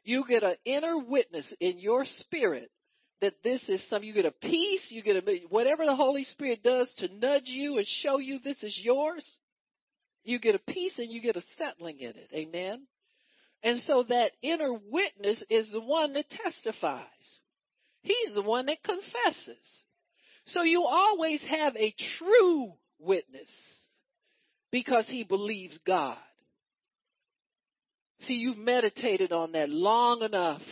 [0.02, 2.70] You get an inner witness in your spirit
[3.20, 6.62] that this is some, you get a peace, you get a, whatever the Holy Spirit
[6.62, 9.28] does to nudge you and show you this is yours.
[10.24, 12.28] You get a peace and you get a settling in it.
[12.34, 12.86] Amen.
[13.62, 17.04] And so that inner witness is the one that testifies.
[18.02, 19.64] He's the one that confesses.
[20.46, 23.50] So you always have a true witness
[24.70, 26.16] because he believes God.
[28.22, 30.62] See, you've meditated on that long enough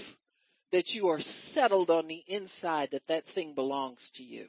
[0.72, 1.20] that you are
[1.54, 4.48] settled on the inside that that thing belongs to you.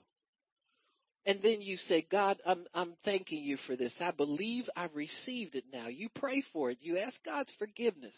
[1.28, 3.94] And then you say, God, I'm, I'm thanking you for this.
[4.00, 5.90] I believe I've received it now.
[5.90, 6.78] You pray for it.
[6.82, 8.16] You ask God's forgiveness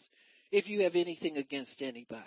[0.52, 2.22] if you have anything against anybody.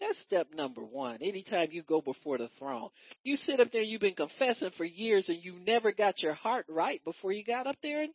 [0.00, 1.18] That's step number one.
[1.20, 2.88] Anytime you go before the throne,
[3.22, 6.64] you sit up there, you've been confessing for years and you never got your heart
[6.70, 8.04] right before you got up there.
[8.04, 8.12] And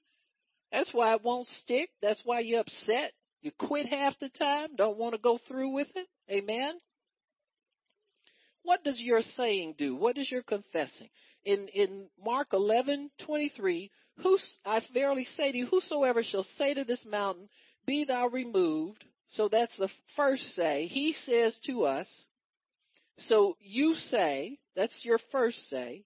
[0.72, 1.92] that's why it won't stick.
[2.02, 3.14] That's why you're upset.
[3.44, 6.08] You quit half the time, don't want to go through with it.
[6.30, 6.74] Amen.
[8.68, 9.96] What does your saying do?
[9.96, 11.08] What is your confessing?
[11.46, 16.74] In in Mark eleven twenty three, who I verily say to you, whosoever shall say
[16.74, 17.48] to this mountain,
[17.86, 19.06] Be thou removed.
[19.30, 19.88] So that's the
[20.18, 20.88] first say.
[20.88, 22.10] He says to us.
[23.20, 26.04] So you say, that's your first say,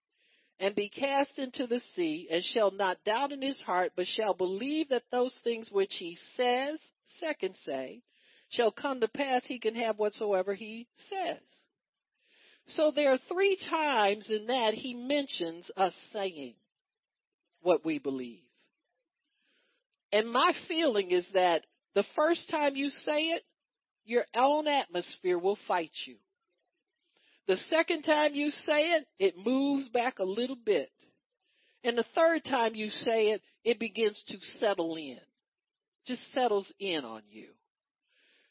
[0.60, 4.36] and be cast into the sea, and shall not doubt in his heart, but shall
[4.36, 6.80] believe that those things which he says,
[7.20, 8.04] second say,
[8.50, 11.42] shall come to pass, he can have whatsoever he says.
[12.70, 16.54] So there are three times in that he mentions us saying
[17.62, 18.44] what we believe.
[20.12, 21.64] And my feeling is that
[21.96, 23.44] the first time you say it,
[24.06, 26.16] your own atmosphere will fight you.
[27.48, 30.90] The second time you say it, it moves back a little bit.
[31.84, 35.20] And the third time you say it, it begins to settle in.
[36.06, 37.50] Just settles in on you.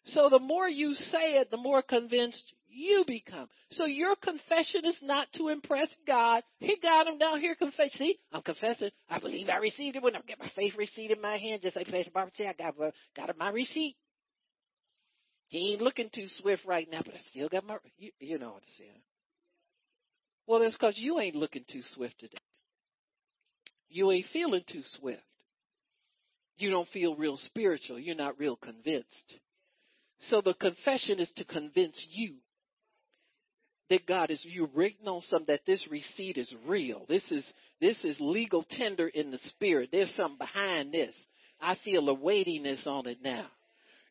[0.07, 3.49] So the more you say it, the more convinced you become.
[3.73, 6.43] So your confession is not to impress God.
[6.59, 7.91] He got him down here confessing.
[7.97, 8.91] See, I'm confessing.
[9.09, 11.63] I believe I received it when I get my faith receipt in my hand.
[11.63, 12.75] Just like Pastor Barbara said, I got,
[13.17, 13.97] got my receipt.
[15.49, 18.51] He ain't looking too swift right now, but I still got my, you, you know
[18.51, 19.03] what I'm saying.
[20.47, 22.39] Well, that's because you ain't looking too swift today.
[23.89, 25.23] You ain't feeling too swift.
[26.57, 27.99] You don't feel real spiritual.
[27.99, 29.35] You're not real convinced.
[30.29, 32.35] So the confession is to convince you
[33.91, 37.05] that God is you written on some that this receipt is real.
[37.09, 37.45] This is
[37.81, 39.91] this is legal tender in the spirit.
[39.93, 41.15] There's something behind this.
[41.61, 43.47] I feel a weightiness on it now.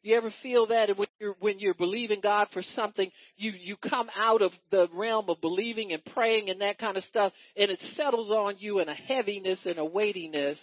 [0.02, 4.10] You ever feel that when you're when you're believing God for something, you you come
[4.18, 7.80] out of the realm of believing and praying and that kind of stuff, and it
[7.96, 10.58] settles on you in a heaviness and a weightiness,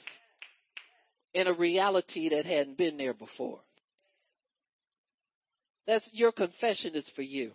[1.35, 3.61] in a reality that hadn't been there before.
[5.87, 7.53] That's your confession is for you.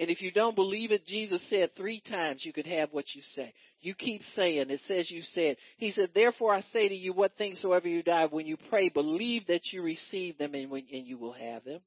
[0.00, 3.20] And if you don't believe it, Jesus said three times you could have what you
[3.36, 3.52] say.
[3.82, 5.58] You keep saying, it says you said.
[5.76, 8.88] He said, therefore I say to you, what things soever you die, when you pray,
[8.88, 11.80] believe that you receive them and, when, and you will have them.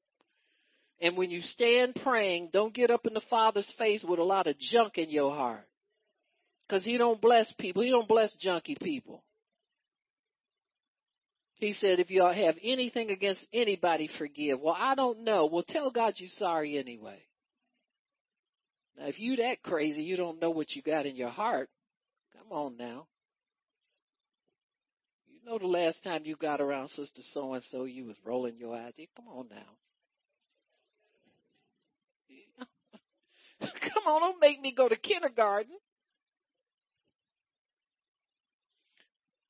[1.00, 4.46] And when you stand praying, don't get up in the Father's face with a lot
[4.46, 5.66] of junk in your heart.
[6.70, 7.82] Cause He don't bless people.
[7.82, 9.24] He don't bless junky people.
[11.56, 14.60] He said, if y'all have anything against anybody, forgive.
[14.60, 15.46] Well, I don't know.
[15.46, 17.18] Well, tell God you're sorry anyway.
[18.98, 21.68] Now, if you that crazy, you don't know what you got in your heart.
[22.32, 23.06] Come on now.
[25.26, 28.56] You know the last time you got around Sister So and So, you was rolling
[28.56, 28.94] your eyes.
[29.16, 29.76] Come on now.
[33.60, 35.72] Come on, don't make me go to kindergarten.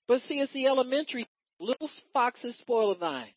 [0.07, 1.27] But see, it's the elementary.
[1.61, 3.33] Little foxes spoil a vine.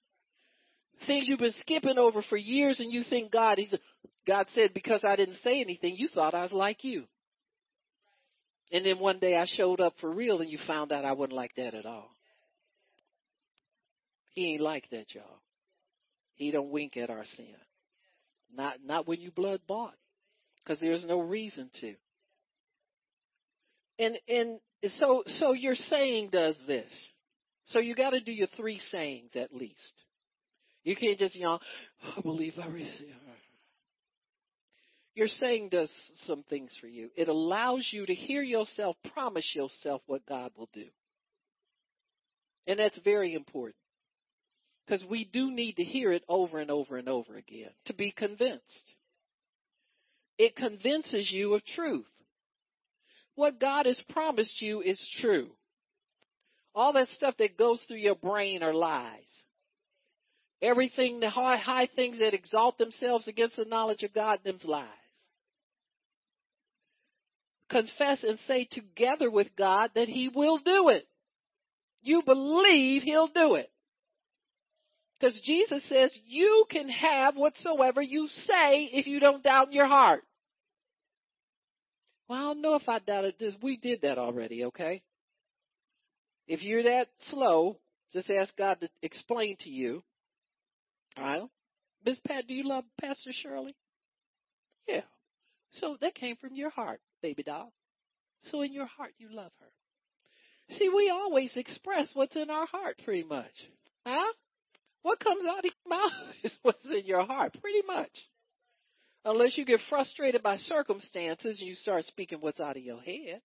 [1.06, 3.74] Things you've been skipping over for years and you think God, He's
[4.28, 7.06] God said, because I didn't say anything, you thought I was like you.
[8.72, 11.38] And then one day I showed up for real and you found out I wasn't
[11.38, 12.10] like that at all.
[14.32, 15.40] He ain't like that, y'all.
[16.36, 17.56] He don't wink at our sin.
[18.56, 19.96] Not, not when you blood bought.
[20.68, 21.96] Cause there's no reason to.
[23.98, 24.60] And, and
[25.00, 26.92] so, so your saying does this.
[27.68, 29.94] So you gotta do your three sayings at least.
[30.84, 31.60] You can't just, know,
[32.18, 33.16] I believe I receive.
[35.18, 35.90] Your saying does
[36.28, 37.10] some things for you.
[37.16, 40.86] It allows you to hear yourself promise yourself what God will do.
[42.68, 43.78] And that's very important.
[44.86, 48.12] Because we do need to hear it over and over and over again to be
[48.12, 48.94] convinced.
[50.38, 52.06] It convinces you of truth.
[53.34, 55.48] What God has promised you is true.
[56.76, 59.26] All that stuff that goes through your brain are lies.
[60.62, 64.86] Everything, the high, high things that exalt themselves against the knowledge of God, them's lies
[67.70, 71.08] confess and say together with God that He will do it.
[72.02, 73.70] You believe he'll do it.
[75.20, 79.88] Because Jesus says you can have whatsoever you say if you don't doubt in your
[79.88, 80.24] heart.
[82.30, 83.54] Well, I don't know if I doubted this.
[83.62, 85.02] We did that already, okay?
[86.48, 87.78] If you're that slow,
[88.14, 90.04] just ask God to explain to you.
[91.18, 91.44] All right?
[92.06, 93.76] Miss Pat, do you love Pastor Shirley?
[94.88, 95.02] Yeah.
[95.74, 97.72] So that came from your heart, baby doll.
[98.52, 100.76] So in your heart, you love her.
[100.78, 103.54] See, we always express what's in our heart pretty much.
[104.06, 104.34] Huh?
[105.02, 106.12] What comes out of your mouth
[106.44, 108.12] is what's in your heart, pretty much.
[109.24, 113.42] Unless you get frustrated by circumstances and you start speaking what's out of your head.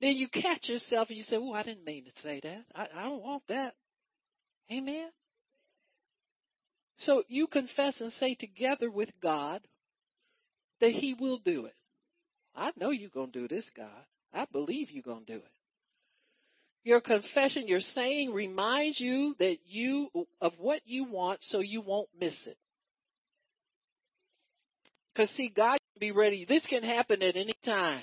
[0.00, 2.64] Then you catch yourself and you say, Oh, I didn't mean to say that.
[2.74, 3.74] I, I don't want that.
[4.70, 5.08] Amen.
[6.98, 9.60] So you confess and say together with God
[10.80, 11.75] that He will do it.
[12.56, 13.90] I know you're going to do this, God.
[14.32, 15.50] I believe you're going to do it.
[16.84, 20.08] Your confession, your saying reminds you that you
[20.40, 22.56] of what you want so you won't miss it.
[25.12, 26.44] Because see, God can be ready.
[26.48, 28.02] This can happen at any time.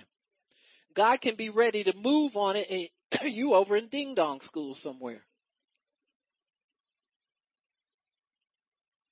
[0.96, 4.76] God can be ready to move on it and you over in ding dong school
[4.84, 5.22] somewhere.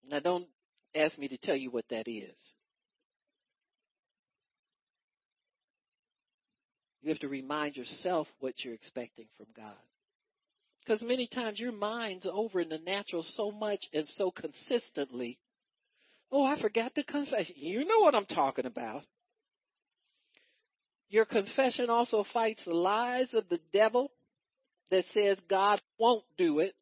[0.08, 0.48] Now don't
[0.94, 2.36] ask me to tell you what that is.
[7.02, 9.74] You have to remind yourself what you're expecting from God.
[10.84, 15.40] Because many times your mind's over in the natural so much and so consistently.
[16.32, 17.52] Oh, I forgot to confess.
[17.56, 19.04] You know what I'm talking about.
[21.10, 24.12] Your confession also fights the lies of the devil
[24.92, 26.74] that says God won't do it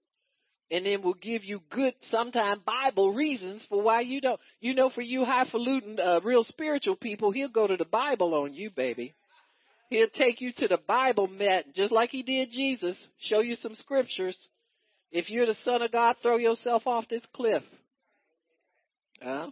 [0.72, 4.40] and then will give you good, sometimes Bible reasons for why you don't.
[4.60, 8.54] You know, for you highfalutin, uh, real spiritual people, he'll go to the Bible on
[8.54, 9.16] you, baby.
[9.90, 13.74] He'll take you to the Bible mat, just like he did Jesus, show you some
[13.74, 14.38] scriptures.
[15.12, 17.64] If you're the son of God, throw yourself off this cliff.
[19.22, 19.50] Huh?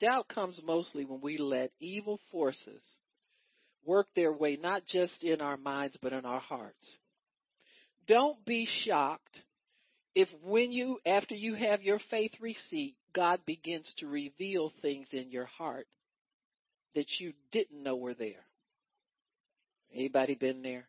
[0.00, 2.82] Doubt comes mostly when we let evil forces
[3.84, 6.96] work their way not just in our minds but in our hearts.
[8.08, 9.38] Don't be shocked
[10.14, 15.30] if when you after you have your faith receipt, God begins to reveal things in
[15.30, 15.86] your heart
[16.94, 18.44] that you didn't know were there.
[19.94, 20.86] Anybody been there?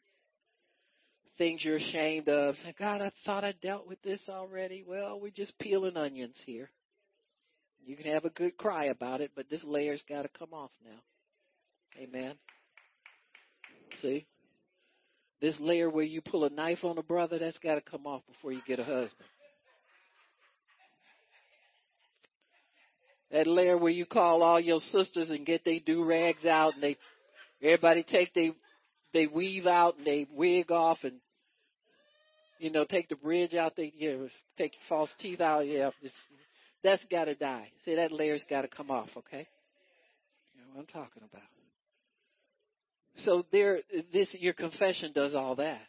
[1.37, 2.55] Things you're ashamed of.
[2.77, 4.83] God, I thought I dealt with this already.
[4.85, 6.69] Well, we're just peeling onions here.
[7.85, 10.71] You can have a good cry about it, but this layer's got to come off
[10.85, 10.99] now.
[12.01, 12.35] Amen.
[14.01, 14.25] See?
[15.43, 18.21] This layer where you pull a knife on a brother, that's got to come off
[18.31, 19.27] before you get a husband.
[23.29, 26.83] That layer where you call all your sisters and get their do rags out and
[26.83, 26.97] they
[27.61, 28.53] everybody take they
[29.13, 31.15] they weave out and they wig off and
[32.59, 34.15] you know take the bridge out they yeah
[34.57, 36.13] take your false teeth out yeah it's,
[36.85, 37.67] that's got to die.
[37.83, 39.09] See that layer's got to come off.
[39.17, 39.45] Okay,
[40.55, 41.43] you know what I'm talking about.
[43.17, 43.79] So there,
[44.11, 45.81] this your confession does all that.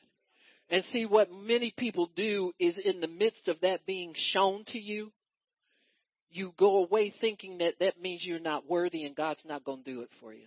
[0.70, 4.78] And see what many people do is in the midst of that being shown to
[4.78, 5.12] you,
[6.30, 9.92] you go away thinking that that means you're not worthy and God's not going to
[9.92, 10.46] do it for you.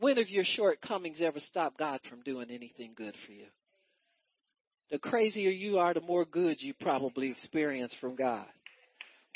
[0.00, 3.46] When have your shortcomings ever stopped God from doing anything good for you?
[4.90, 8.46] The crazier you are, the more good you probably experience from God.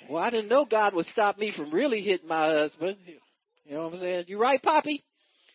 [0.09, 2.97] Well, I didn't know God would stop me from really hitting my husband.
[3.65, 4.25] You know what I'm saying?
[4.29, 5.05] You right, Poppy?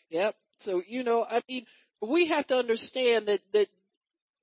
[0.09, 0.35] Yep.
[0.61, 1.65] So, you know, I mean,
[2.01, 3.67] we have to understand that, that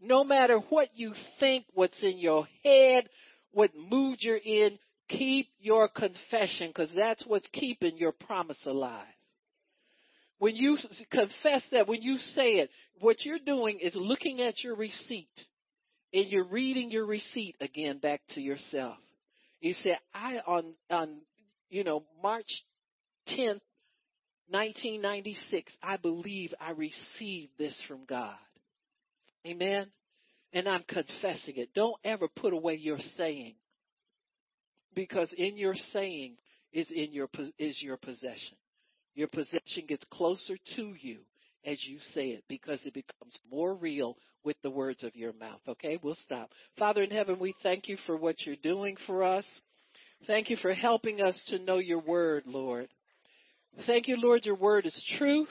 [0.00, 3.08] no matter what you think, what's in your head,
[3.52, 4.78] what mood you're in,
[5.08, 9.06] keep your confession because that's what's keeping your promise alive.
[10.38, 10.76] When you
[11.10, 12.70] confess that, when you say it,
[13.00, 15.28] what you're doing is looking at your receipt
[16.12, 18.96] and you're reading your receipt again back to yourself.
[19.60, 21.20] You say, I on on
[21.70, 22.64] you know March
[23.30, 23.60] 10th,
[24.48, 28.36] 1996, I believe I received this from God.
[29.46, 29.86] Amen.
[30.52, 31.70] And I'm confessing it.
[31.74, 33.54] Don't ever put away your saying.
[34.94, 36.36] Because in your saying
[36.72, 38.56] is in your is your possession.
[39.14, 41.18] Your possession gets closer to you
[41.64, 45.60] as you say it because it becomes more real with the words of your mouth.
[45.66, 46.50] Okay, we'll stop.
[46.78, 49.44] Father in heaven, we thank you for what you're doing for us.
[50.26, 52.88] Thank you for helping us to know your word, Lord.
[53.86, 54.44] Thank you, Lord.
[54.44, 55.48] Your word is truth.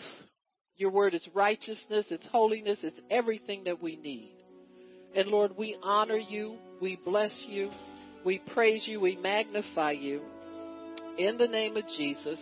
[0.78, 2.08] Your word is righteousness.
[2.10, 2.80] It's holiness.
[2.84, 4.36] It's everything that we need.
[5.16, 6.58] And Lord, we honor you.
[6.82, 7.72] We bless you.
[8.26, 9.00] We praise you.
[9.00, 10.22] We magnify you.
[11.18, 12.40] in the name of Jesus.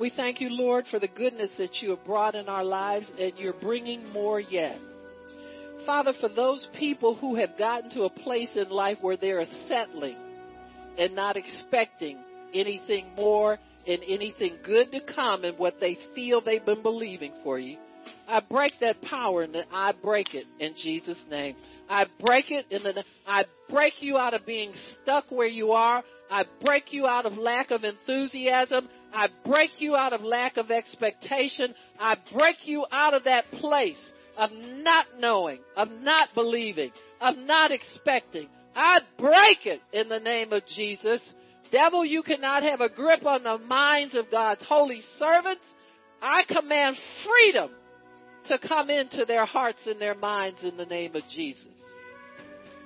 [0.00, 3.32] We thank you, Lord, for the goodness that you have brought in our lives and
[3.38, 4.78] you're bringing more yet.
[5.86, 9.44] Father, for those people who have gotten to a place in life where they are
[9.68, 10.16] settling
[10.98, 12.18] and not expecting
[12.54, 17.58] anything more and anything good to come and what they feel they've been believing for
[17.58, 17.78] you,
[18.28, 21.56] I break that power and I break it in Jesus' name.
[21.88, 26.02] I break it in the, I break you out of being stuck where you are.
[26.30, 28.88] I break you out of lack of enthusiasm.
[29.12, 31.74] I break you out of lack of expectation.
[32.00, 34.00] I break you out of that place
[34.36, 36.90] of not knowing, of not believing,
[37.20, 38.48] of not expecting.
[38.74, 41.20] I break it in the name of Jesus.
[41.74, 45.64] Devil, you cannot have a grip on the minds of God's holy servants.
[46.22, 46.96] I command
[47.26, 47.72] freedom
[48.46, 51.66] to come into their hearts and their minds in the name of Jesus.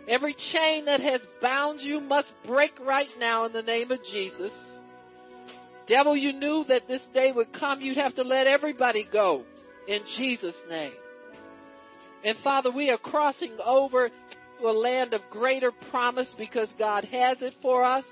[0.08, 4.52] Every chain that has bound you must break right now in the name of Jesus.
[5.86, 7.82] Devil, you knew that this day would come.
[7.82, 9.44] You'd have to let everybody go
[9.86, 10.94] in Jesus' name.
[12.24, 17.42] And Father, we are crossing over to a land of greater promise because God has
[17.42, 18.04] it for us.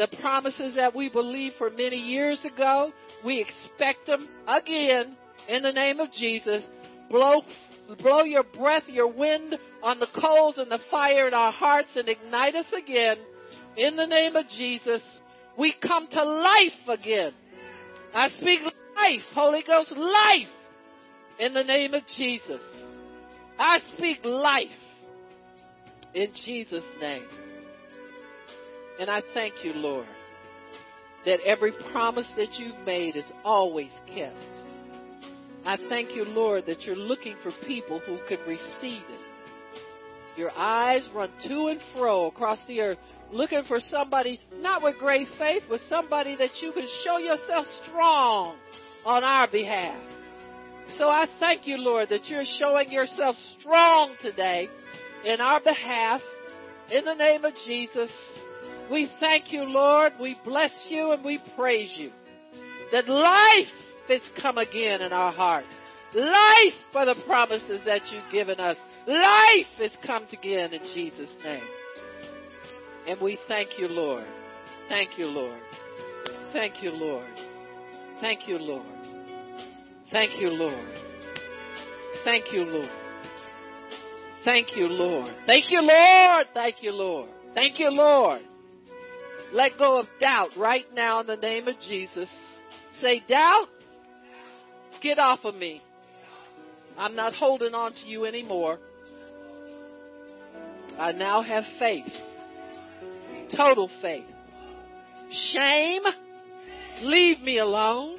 [0.00, 2.90] The promises that we believed for many years ago,
[3.22, 5.14] we expect them again
[5.46, 6.62] in the name of Jesus.
[7.10, 7.42] Blow,
[7.98, 12.08] blow your breath, your wind on the coals and the fire in our hearts and
[12.08, 13.18] ignite us again
[13.76, 15.02] in the name of Jesus.
[15.58, 17.32] We come to life again.
[18.14, 20.48] I speak life, Holy Ghost, life
[21.38, 22.62] in the name of Jesus.
[23.58, 24.68] I speak life
[26.14, 27.26] in Jesus' name.
[29.00, 30.06] And I thank you, Lord,
[31.24, 34.36] that every promise that you've made is always kept.
[35.64, 39.20] I thank you, Lord, that you're looking for people who can receive it.
[40.36, 42.98] Your eyes run to and fro across the earth,
[43.32, 48.56] looking for somebody, not with great faith, but somebody that you can show yourself strong
[49.06, 49.98] on our behalf.
[50.98, 54.68] So I thank you, Lord, that you're showing yourself strong today
[55.24, 56.20] in our behalf.
[56.92, 58.10] In the name of Jesus,
[58.90, 60.12] we thank you, Lord.
[60.20, 62.10] We bless you and we praise you.
[62.92, 63.68] That life
[64.08, 65.68] has come again in our hearts.
[66.14, 68.76] Life for the promises that you've given us.
[69.06, 71.62] Life has come again in Jesus' name.
[73.06, 74.26] And we thank you, Lord.
[74.88, 75.60] Thank you, Lord.
[76.52, 77.26] Thank you, Lord.
[78.20, 78.86] Thank you, Lord.
[80.10, 80.74] Thank you, Lord.
[82.24, 82.90] Thank you, Lord.
[84.44, 85.34] Thank you, Lord.
[85.46, 86.46] Thank you, Lord.
[86.54, 87.28] Thank you, Lord.
[87.54, 88.42] Thank you, Lord.
[89.52, 92.28] Let go of doubt right now in the name of Jesus.
[93.00, 93.68] Say, doubt,
[95.02, 95.82] get off of me.
[96.96, 98.78] I'm not holding on to you anymore.
[100.98, 102.12] I now have faith.
[103.56, 104.24] Total faith.
[105.52, 106.02] Shame,
[107.02, 108.18] leave me alone.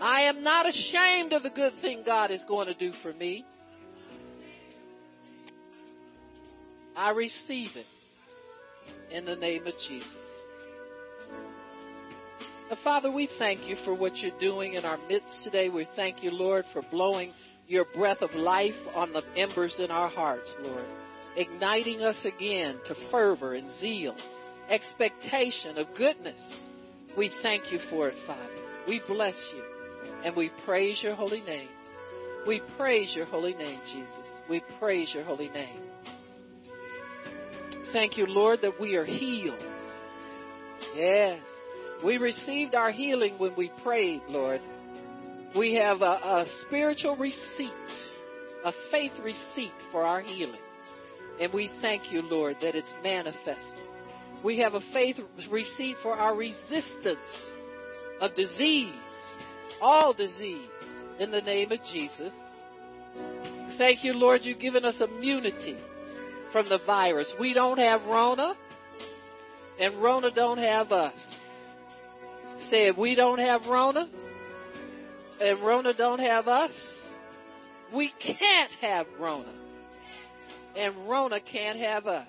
[0.00, 3.44] I am not ashamed of the good thing God is going to do for me.
[6.96, 7.86] I receive it
[9.10, 10.29] in the name of Jesus.
[12.84, 15.68] Father, we thank you for what you're doing in our midst today.
[15.68, 17.32] We thank you, Lord, for blowing
[17.66, 20.84] your breath of life on the embers in our hearts, Lord,
[21.36, 24.16] igniting us again to fervor and zeal,
[24.68, 26.38] expectation of goodness.
[27.16, 28.48] We thank you for it, Father.
[28.86, 29.62] We bless you
[30.24, 31.68] and we praise your holy name.
[32.46, 34.26] We praise your holy name, Jesus.
[34.48, 35.80] We praise your holy name.
[37.92, 39.62] Thank you, Lord, that we are healed.
[40.94, 41.40] Yes.
[42.04, 44.60] We received our healing when we prayed, Lord.
[45.56, 47.72] We have a, a spiritual receipt,
[48.64, 50.60] a faith receipt for our healing.
[51.40, 53.56] And we thank you, Lord, that it's manifested.
[54.44, 55.16] We have a faith
[55.50, 57.18] receipt for our resistance
[58.20, 58.94] of disease,
[59.80, 60.68] all disease,
[61.18, 62.32] in the name of Jesus.
[63.76, 65.76] Thank you, Lord, you've given us immunity
[66.52, 67.32] from the virus.
[67.38, 68.54] We don't have Rona,
[69.78, 71.14] and Rona don't have us.
[72.70, 74.08] Say, if we don't have Rona,
[75.40, 76.70] and Rona don't have us,
[77.94, 79.52] we can't have Rona.
[80.76, 82.28] And Rona can't have us.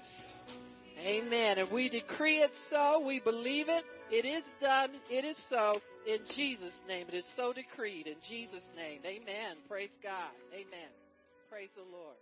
[0.99, 1.59] Amen.
[1.59, 3.03] And we decree it so.
[3.05, 3.83] We believe it.
[4.09, 4.89] It is done.
[5.09, 5.79] It is so.
[6.07, 7.07] In Jesus' name.
[7.09, 8.07] It is so decreed.
[8.07, 9.01] In Jesus' name.
[9.05, 9.57] Amen.
[9.69, 10.33] Praise God.
[10.53, 10.89] Amen.
[11.49, 12.17] Praise the Lord.